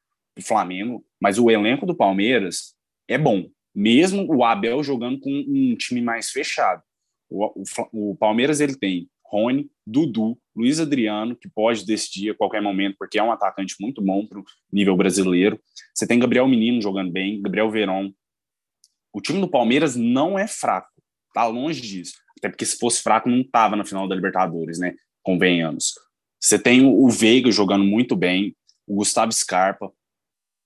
Flamengo, 0.43 1.05
mas 1.21 1.39
o 1.39 1.51
elenco 1.51 1.87
do 1.87 1.97
Palmeiras 1.97 2.75
é 3.09 3.17
bom, 3.17 3.49
mesmo 3.75 4.27
o 4.29 4.45
Abel 4.45 4.83
jogando 4.83 5.19
com 5.19 5.31
um 5.31 5.75
time 5.77 6.03
mais 6.03 6.31
fechado. 6.31 6.83
O, 7.31 7.63
o, 7.93 8.11
o 8.11 8.17
Palmeiras 8.17 8.61
ele 8.61 8.77
tem 8.77 9.09
Rony, 9.25 9.71
Dudu, 9.87 10.39
Luiz 10.55 10.79
Adriano, 10.79 11.35
que 11.35 11.49
pode 11.49 11.87
decidir 11.87 12.31
a 12.31 12.35
qualquer 12.35 12.61
momento, 12.61 12.97
porque 12.99 13.19
é 13.19 13.23
um 13.23 13.33
atacante 13.33 13.75
muito 13.81 14.03
bom 14.03 14.27
para 14.27 14.39
o 14.39 14.45
nível 14.71 14.95
brasileiro. 14.95 15.59
Você 15.95 16.07
tem 16.07 16.19
Gabriel 16.19 16.47
Menino 16.47 16.83
jogando 16.83 17.11
bem, 17.11 17.41
Gabriel 17.41 17.71
Verón, 17.71 18.13
o 19.15 19.21
time 19.21 19.41
do 19.41 19.49
Palmeiras 19.49 19.97
não 19.97 20.39
é 20.39 20.47
fraco, 20.47 20.91
tá 21.33 21.47
longe 21.47 21.81
disso. 21.81 22.22
Até 22.43 22.49
porque 22.49 22.67
se 22.67 22.77
fosse 22.77 23.01
fraco 23.01 23.29
não 23.29 23.45
tava 23.45 23.77
na 23.77 23.85
final 23.85 24.09
da 24.09 24.17
Libertadores, 24.17 24.79
né? 24.81 24.97
Convenhamos. 25.23 25.95
Você 26.41 26.59
tem 26.59 26.85
o 26.85 27.09
Veiga 27.09 27.53
jogando 27.53 27.85
muito 27.85 28.17
bem, 28.17 28.57
o 28.85 28.97
Gustavo 28.97 29.31
Scarpa, 29.31 29.93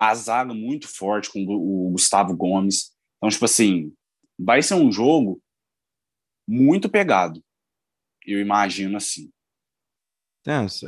a 0.00 0.14
zaga 0.14 0.54
muito 0.54 0.88
forte 0.88 1.30
com 1.30 1.44
o 1.44 1.90
Gustavo 1.90 2.34
Gomes. 2.34 2.92
Então, 3.18 3.28
tipo 3.28 3.44
assim, 3.44 3.92
vai 4.38 4.62
ser 4.62 4.74
um 4.74 4.90
jogo 4.90 5.38
muito 6.48 6.88
pegado. 6.88 7.44
Eu 8.24 8.40
imagino 8.40 8.96
assim. 8.96 9.30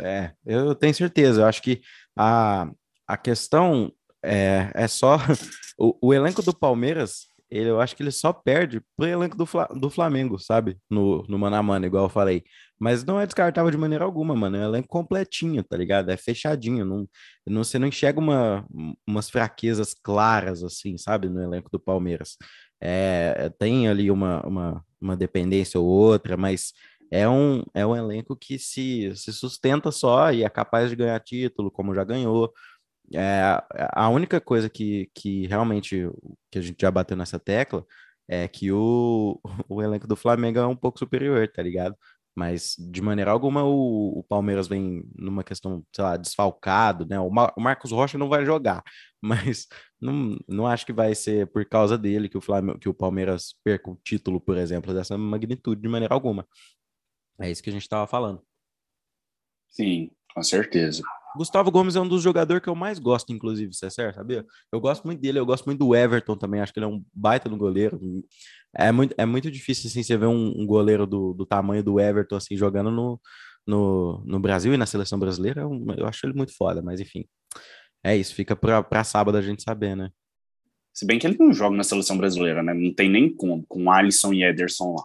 É, 0.03 0.35
eu 0.47 0.75
tenho 0.75 0.95
certeza. 0.95 1.43
Eu 1.43 1.47
acho 1.47 1.61
que 1.61 1.83
a, 2.17 2.71
a 3.07 3.17
questão 3.19 3.93
é, 4.23 4.71
é 4.75 4.89
só 4.89 5.17
o, 5.79 6.09
o 6.09 6.15
elenco 6.15 6.43
do 6.43 6.57
Palmeiras 6.57 7.28
ele, 7.51 7.71
eu 7.71 7.81
acho 7.81 7.97
que 7.97 8.03
ele 8.03 8.11
só 8.11 8.33
perde 8.33 8.83
pro 8.97 9.07
elenco 9.07 9.37
do, 9.37 9.47
Fla, 9.47 9.67
do 9.67 9.89
Flamengo, 9.91 10.39
sabe? 10.39 10.79
No, 10.91 11.25
no 11.29 11.39
mano 11.39 11.57
a 11.57 11.63
mano, 11.63 11.87
igual 11.87 12.05
eu 12.05 12.09
falei. 12.09 12.45
Mas 12.79 13.05
não 13.05 13.21
é 13.21 13.27
descartável 13.27 13.71
de 13.71 13.77
maneira 13.77 14.05
alguma, 14.05 14.35
mano. 14.37 14.57
É 14.57 14.61
um 14.61 14.65
elenco 14.69 14.89
completinho, 14.89 15.65
tá 15.65 15.77
ligado? 15.77 16.11
É 16.11 16.17
fechadinho. 16.17 16.85
Não, 16.85 17.09
não, 17.47 17.65
você 17.65 17.79
não 17.79 17.89
enxerga 17.89 18.21
uma, 18.21 18.67
umas 19.07 19.31
fraquezas 19.31 19.95
claras, 19.95 20.63
assim, 20.63 20.97
sabe? 20.99 21.29
No 21.29 21.43
elenco 21.43 21.71
do 21.71 21.81
Palmeiras. 21.81 22.37
É, 22.81 23.51
tem 23.59 23.89
ali 23.89 24.11
uma, 24.11 24.41
uma, 24.47 24.85
uma 25.01 25.17
dependência 25.17 25.81
ou 25.81 25.87
outra, 25.87 26.37
mas 26.37 26.73
é 27.11 27.29
um, 27.29 27.65
é 27.75 27.87
um 27.87 27.97
elenco 27.97 28.37
que 28.37 28.59
se, 28.59 29.13
se 29.17 29.33
sustenta 29.33 29.91
só 29.91 30.31
e 30.33 30.45
é 30.45 30.49
capaz 30.51 30.91
de 30.91 30.97
ganhar 30.97 31.19
título, 31.21 31.71
como 31.71 31.95
já 31.95 32.05
ganhou. 32.05 32.53
É, 33.15 33.41
a 33.93 34.09
única 34.11 34.41
coisa 34.41 34.69
que, 34.69 35.11
que 35.15 35.47
realmente 35.47 36.11
que 36.51 36.59
a 36.59 36.63
gente 36.63 36.81
já 36.81 36.91
bateu 36.91 37.17
nessa 37.17 37.39
tecla 37.39 37.87
é 38.29 38.47
que 38.47 38.71
o, 38.71 39.41
o 39.69 39.83
elenco 39.83 40.07
do 40.07 40.17
Flamengo 40.17 40.59
é 40.59 40.67
um 40.67 40.77
pouco 40.77 40.99
superior, 40.99 41.49
tá 41.49 41.63
ligado? 41.63 41.97
Mas 42.37 42.77
de 42.79 43.03
maneira 43.03 43.33
alguma 43.33 43.65
o, 43.65 44.21
o 44.21 44.25
Palmeiras 44.25 44.69
vem 44.69 45.03
numa 45.17 45.43
questão, 45.43 45.85
sei 45.93 46.05
lá, 46.05 46.17
desfalcado, 46.17 47.07
né? 47.07 47.19
O, 47.19 47.31
Mar, 47.31 47.53
o 47.57 47.61
Marcos 47.61 47.91
Rocha 47.91 48.17
não 48.19 48.29
vai 48.29 48.45
jogar, 48.45 48.83
mas 49.21 49.67
não, 50.01 50.39
não 50.47 50.67
acho 50.67 50.87
que 50.87 50.93
vai 50.93 51.15
ser 51.15 51.49
por 51.49 51.65
causa 51.65 51.99
dele 51.99 52.29
que 52.29 52.39
o 52.39 52.41
Flamengo, 52.41 52.79
que 52.79 52.89
o 52.89 52.95
Palmeiras 52.95 53.55
perca 53.65 53.91
o 53.91 54.01
título, 54.05 54.41
por 54.41 54.57
exemplo, 54.57 54.95
dessa 54.95 55.19
magnitude 55.19 55.81
de 55.83 55.89
maneira 55.89 56.15
alguma. 56.15 56.47
É 57.41 57.51
isso 57.51 57.63
que 57.63 57.71
a 57.71 57.73
gente 57.73 57.83
estava 57.83 58.07
falando. 58.07 58.43
Sim, 59.69 60.11
com 60.35 60.43
certeza. 60.43 61.03
Gustavo 61.39 61.71
Gomes 61.71 61.97
é 61.97 62.01
um 62.01 62.09
dos 62.09 62.23
jogadores 62.23 62.63
que 62.63 62.69
eu 62.69 62.75
mais 62.75 62.99
gosto, 62.99 63.33
inclusive, 63.33 63.73
César, 63.73 64.13
sabia? 64.13 64.45
Eu 64.71 64.81
gosto 64.81 65.05
muito 65.05 65.21
dele, 65.21 65.39
eu 65.39 65.47
gosto 65.47 65.65
muito 65.65 65.79
do 65.79 65.95
Everton 65.95 66.37
também, 66.37 66.61
acho 66.61 66.73
que 66.73 66.79
ele 66.79 66.87
é 66.87 66.89
um 66.89 67.03
baita 67.15 67.49
no 67.49 67.57
goleiro. 67.57 67.99
É 68.77 68.93
muito, 68.93 69.15
é 69.17 69.25
muito 69.25 69.51
difícil, 69.51 69.89
assim, 69.89 70.03
você 70.03 70.17
ver 70.17 70.27
um, 70.27 70.53
um 70.61 70.67
goleiro 70.67 71.07
do, 71.07 71.33
do 71.33 71.47
tamanho 71.47 71.83
do 71.83 71.99
Everton, 71.99 72.37
assim, 72.37 72.57
jogando 72.57 72.91
no, 72.91 73.19
no, 73.67 74.23
no 74.27 74.39
Brasil 74.39 74.75
e 74.75 74.77
na 74.77 74.85
seleção 74.85 75.19
brasileira, 75.19 75.63
eu, 75.63 75.71
eu 75.97 76.07
acho 76.07 76.27
ele 76.27 76.35
muito 76.35 76.55
foda, 76.57 76.83
mas 76.83 77.01
enfim. 77.01 77.25
É 78.05 78.17
isso, 78.17 78.35
fica 78.35 78.55
pra, 78.55 78.83
pra 78.83 79.05
sábado 79.05 79.39
a 79.39 79.43
gente 79.43 79.63
saber, 79.63 79.97
né? 79.97 80.11
Se 80.93 81.07
bem 81.07 81.19
que 81.19 81.27
ele 81.27 81.39
não 81.39 81.53
joga 81.53 81.77
na 81.77 81.85
seleção 81.85 82.19
brasileira, 82.19 82.63
né? 82.63 82.75
Não 82.75 82.93
tem 82.93 83.09
nem 83.09 83.33
como, 83.33 83.65
com 83.69 83.91
Alisson 83.91 84.33
e 84.33 84.43
Ederson 84.43 84.95
lá. 84.97 85.05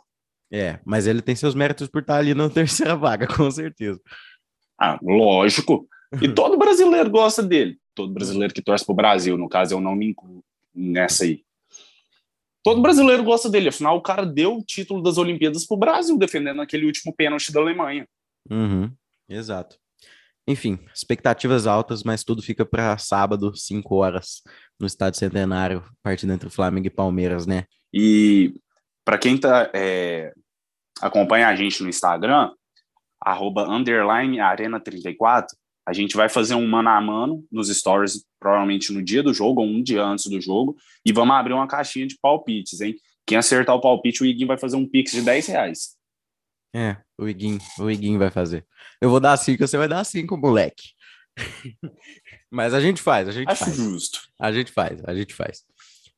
É, 0.52 0.80
mas 0.86 1.08
ele 1.08 1.22
tem 1.22 1.36
seus 1.36 1.56
méritos 1.56 1.88
por 1.88 2.02
estar 2.02 2.17
ali 2.17 2.34
na 2.34 2.50
terceira 2.52 2.96
vaga, 2.96 3.28
com 3.28 3.50
certeza. 3.50 4.02
Ah, 4.80 5.00
lógico. 5.02 5.88
E 6.21 6.28
todo 6.34 6.58
brasileiro 6.58 7.10
gosta 7.10 7.41
dele. 7.41 7.78
Todo 7.95 8.13
brasileiro 8.13 8.54
que 8.54 8.62
torce 8.62 8.86
pro 8.86 8.95
Brasil, 8.95 9.38
no 9.38 9.47
caso, 9.47 9.73
eu 9.73 9.82
não 9.82 9.95
me 9.95 10.08
incluo 10.08 10.43
nessa 10.73 11.23
aí. 11.23 11.43
Todo 12.63 12.82
brasileiro 12.82 13.23
gosta 13.23 13.49
dele, 13.49 13.69
afinal, 13.69 13.97
o 13.97 14.02
cara 14.02 14.26
deu 14.26 14.58
o 14.58 14.63
título 14.63 15.04
das 15.04 15.17
Olimpíadas 15.17 15.67
pro 15.67 15.76
Brasil, 15.76 16.17
defendendo 16.17 16.62
aquele 16.62 16.86
último 16.86 17.13
pênalti 17.13 17.52
da 17.52 17.60
Alemanha. 17.60 18.08
Uhum, 18.49 18.89
exato. 19.28 19.78
Enfim, 20.47 20.80
expectativas 20.93 21.67
altas, 21.67 22.04
mas 22.04 22.23
tudo 22.23 22.41
fica 22.41 22.65
para 22.65 22.97
sábado, 22.97 23.56
5 23.56 23.95
horas, 23.95 24.41
no 24.80 24.88
Estádio 24.88 25.19
Centenário, 25.19 25.84
partida 26.02 26.34
entre 26.34 26.49
Flamengo 26.49 26.88
e 26.88 26.89
Palmeiras, 26.89 27.45
né? 27.45 27.65
E 27.93 28.54
para 29.06 29.17
quem 29.17 29.38
tá, 29.38 29.69
é, 29.73 30.34
acompanha 31.02 31.47
a 31.47 31.56
gente 31.56 31.84
no 31.84 31.89
Instagram, 31.89 32.52
arroba 33.21 33.67
underline 33.69 34.38
arena34, 34.38 35.47
a 35.86 35.93
gente 35.93 36.15
vai 36.15 36.30
fazer 36.30 36.56
um 36.56 36.67
mano 36.67 36.89
a 36.89 37.02
mano 37.02 37.46
nos 37.52 37.67
stories, 37.69 38.26
provavelmente 38.39 38.93
no 38.93 39.04
dia 39.04 39.22
do 39.22 39.34
jogo 39.34 39.62
ou 39.62 39.67
um 39.67 39.82
dia 39.84 40.04
antes 40.04 40.28
do 40.28 40.39
jogo, 40.39 40.76
e 41.06 41.12
vamos 41.12 41.36
abrir 41.36 41.54
uma 41.54 41.67
caixinha 41.67 42.08
de 42.08 42.17
palpites, 42.22 42.80
hein? 42.82 42.96
Quem 43.26 43.38
acertar 43.38 43.76
o 43.76 43.82
palpite, 43.82 44.24
o 44.24 44.26
Iguinho 44.26 44.48
vai 44.48 44.58
fazer 44.58 44.76
um 44.76 44.88
pix 44.88 45.12
de 45.12 45.22
10 45.22 45.48
reais. 45.48 45.96
É, 46.76 46.98
o 47.17 47.28
Iguinho, 47.28 47.60
o 47.80 47.89
Iguinho 47.89 48.19
vai 48.19 48.32
fazer. 48.32 48.65
Eu 49.02 49.10
vou 49.10 49.19
dar 49.19 49.38
cinco, 49.38 49.65
você 49.65 49.78
vai 49.78 49.88
dar 49.88 50.04
cinco, 50.04 50.36
moleque. 50.38 50.91
Mas 52.52 52.74
a 52.74 52.80
gente 52.80 53.02
faz, 53.02 53.28
a 53.28 53.32
gente 53.32 53.50
Acho 53.50 53.65
faz. 53.65 53.76
justo. 53.76 54.19
A 54.39 54.52
gente 54.52 54.72
faz, 54.72 55.02
a 55.06 55.13
gente 55.13 55.34
faz. 55.34 55.63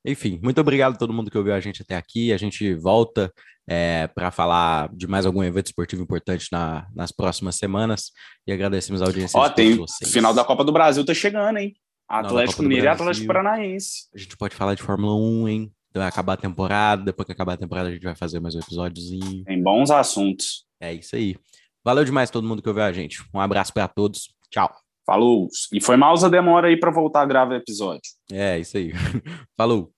Enfim, 0.06 0.40
muito 0.44 0.62
obrigado 0.62 0.94
a 0.94 0.98
todo 0.98 1.14
mundo 1.14 1.32
que 1.32 1.38
ouviu 1.38 1.54
a 1.54 1.60
gente 1.60 1.82
até 1.82 1.96
aqui. 1.96 2.32
A 2.32 2.38
gente 2.38 2.74
volta 2.76 3.34
é, 3.68 4.08
para 4.08 4.32
falar 4.32 4.90
de 4.94 5.08
mais 5.08 5.26
algum 5.26 5.44
evento 5.44 5.68
esportivo 5.68 6.04
importante 6.04 6.48
na, 6.52 6.88
nas 6.94 7.12
próximas 7.12 7.56
semanas. 7.56 8.12
E 8.48 8.52
agradecemos 8.52 9.02
a 9.02 9.06
audiência 9.06 9.40
Ó, 9.40 9.48
de 9.48 9.56
tem 9.56 9.76
vocês. 9.76 10.12
final 10.12 10.34
da 10.34 10.44
Copa 10.44 10.64
do 10.64 10.72
Brasil 10.72 11.06
tá 11.06 11.14
chegando, 11.14 11.58
hein? 11.58 11.76
Atlético 12.08 12.62
Mineiro 12.62 12.86
e. 12.86 12.88
Atlético 12.88 13.28
Paranaense. 13.28 14.08
A 14.14 14.18
gente 14.18 14.38
pode 14.38 14.56
falar 14.56 14.76
de 14.76 14.84
Fórmula 14.84 15.16
1, 15.16 15.50
hein? 15.50 15.72
Vai 15.94 16.08
acabar 16.08 16.34
a 16.34 16.38
temporada. 16.38 17.04
Depois 17.04 17.26
que 17.26 17.32
acabar 17.32 17.54
a 17.54 17.58
temporada, 17.58 17.90
a 17.90 17.92
gente 17.92 18.04
vai 18.04 18.16
fazer 18.16 18.40
mais 18.40 18.54
um 18.54 18.60
episódiozinho. 18.60 19.44
Tem 19.46 19.62
bons 19.62 19.90
assuntos. 19.90 20.66
É 20.80 20.94
isso 20.94 21.16
aí. 21.16 21.36
Valeu 21.84 22.04
demais 22.04 22.30
todo 22.30 22.48
mundo 22.48 22.62
que 22.62 22.70
ouviu 22.70 22.84
a 22.84 22.92
gente. 22.92 23.24
Um 23.34 23.40
abraço 23.40 23.74
para 23.74 23.88
todos. 23.88 24.34
Tchau. 24.52 24.72
Falou. 25.06 25.48
E 25.72 25.80
foi 25.80 25.96
mal 25.96 26.16
a 26.24 26.30
demora 26.30 26.68
aí 26.68 26.78
para 26.78 26.92
voltar 26.92 27.22
a 27.22 27.26
gravar 27.26 27.54
o 27.54 27.58
episódio. 27.58 28.02
É 28.32 28.60
isso 28.60 28.78
aí. 28.78 28.92
Falou. 29.56 29.95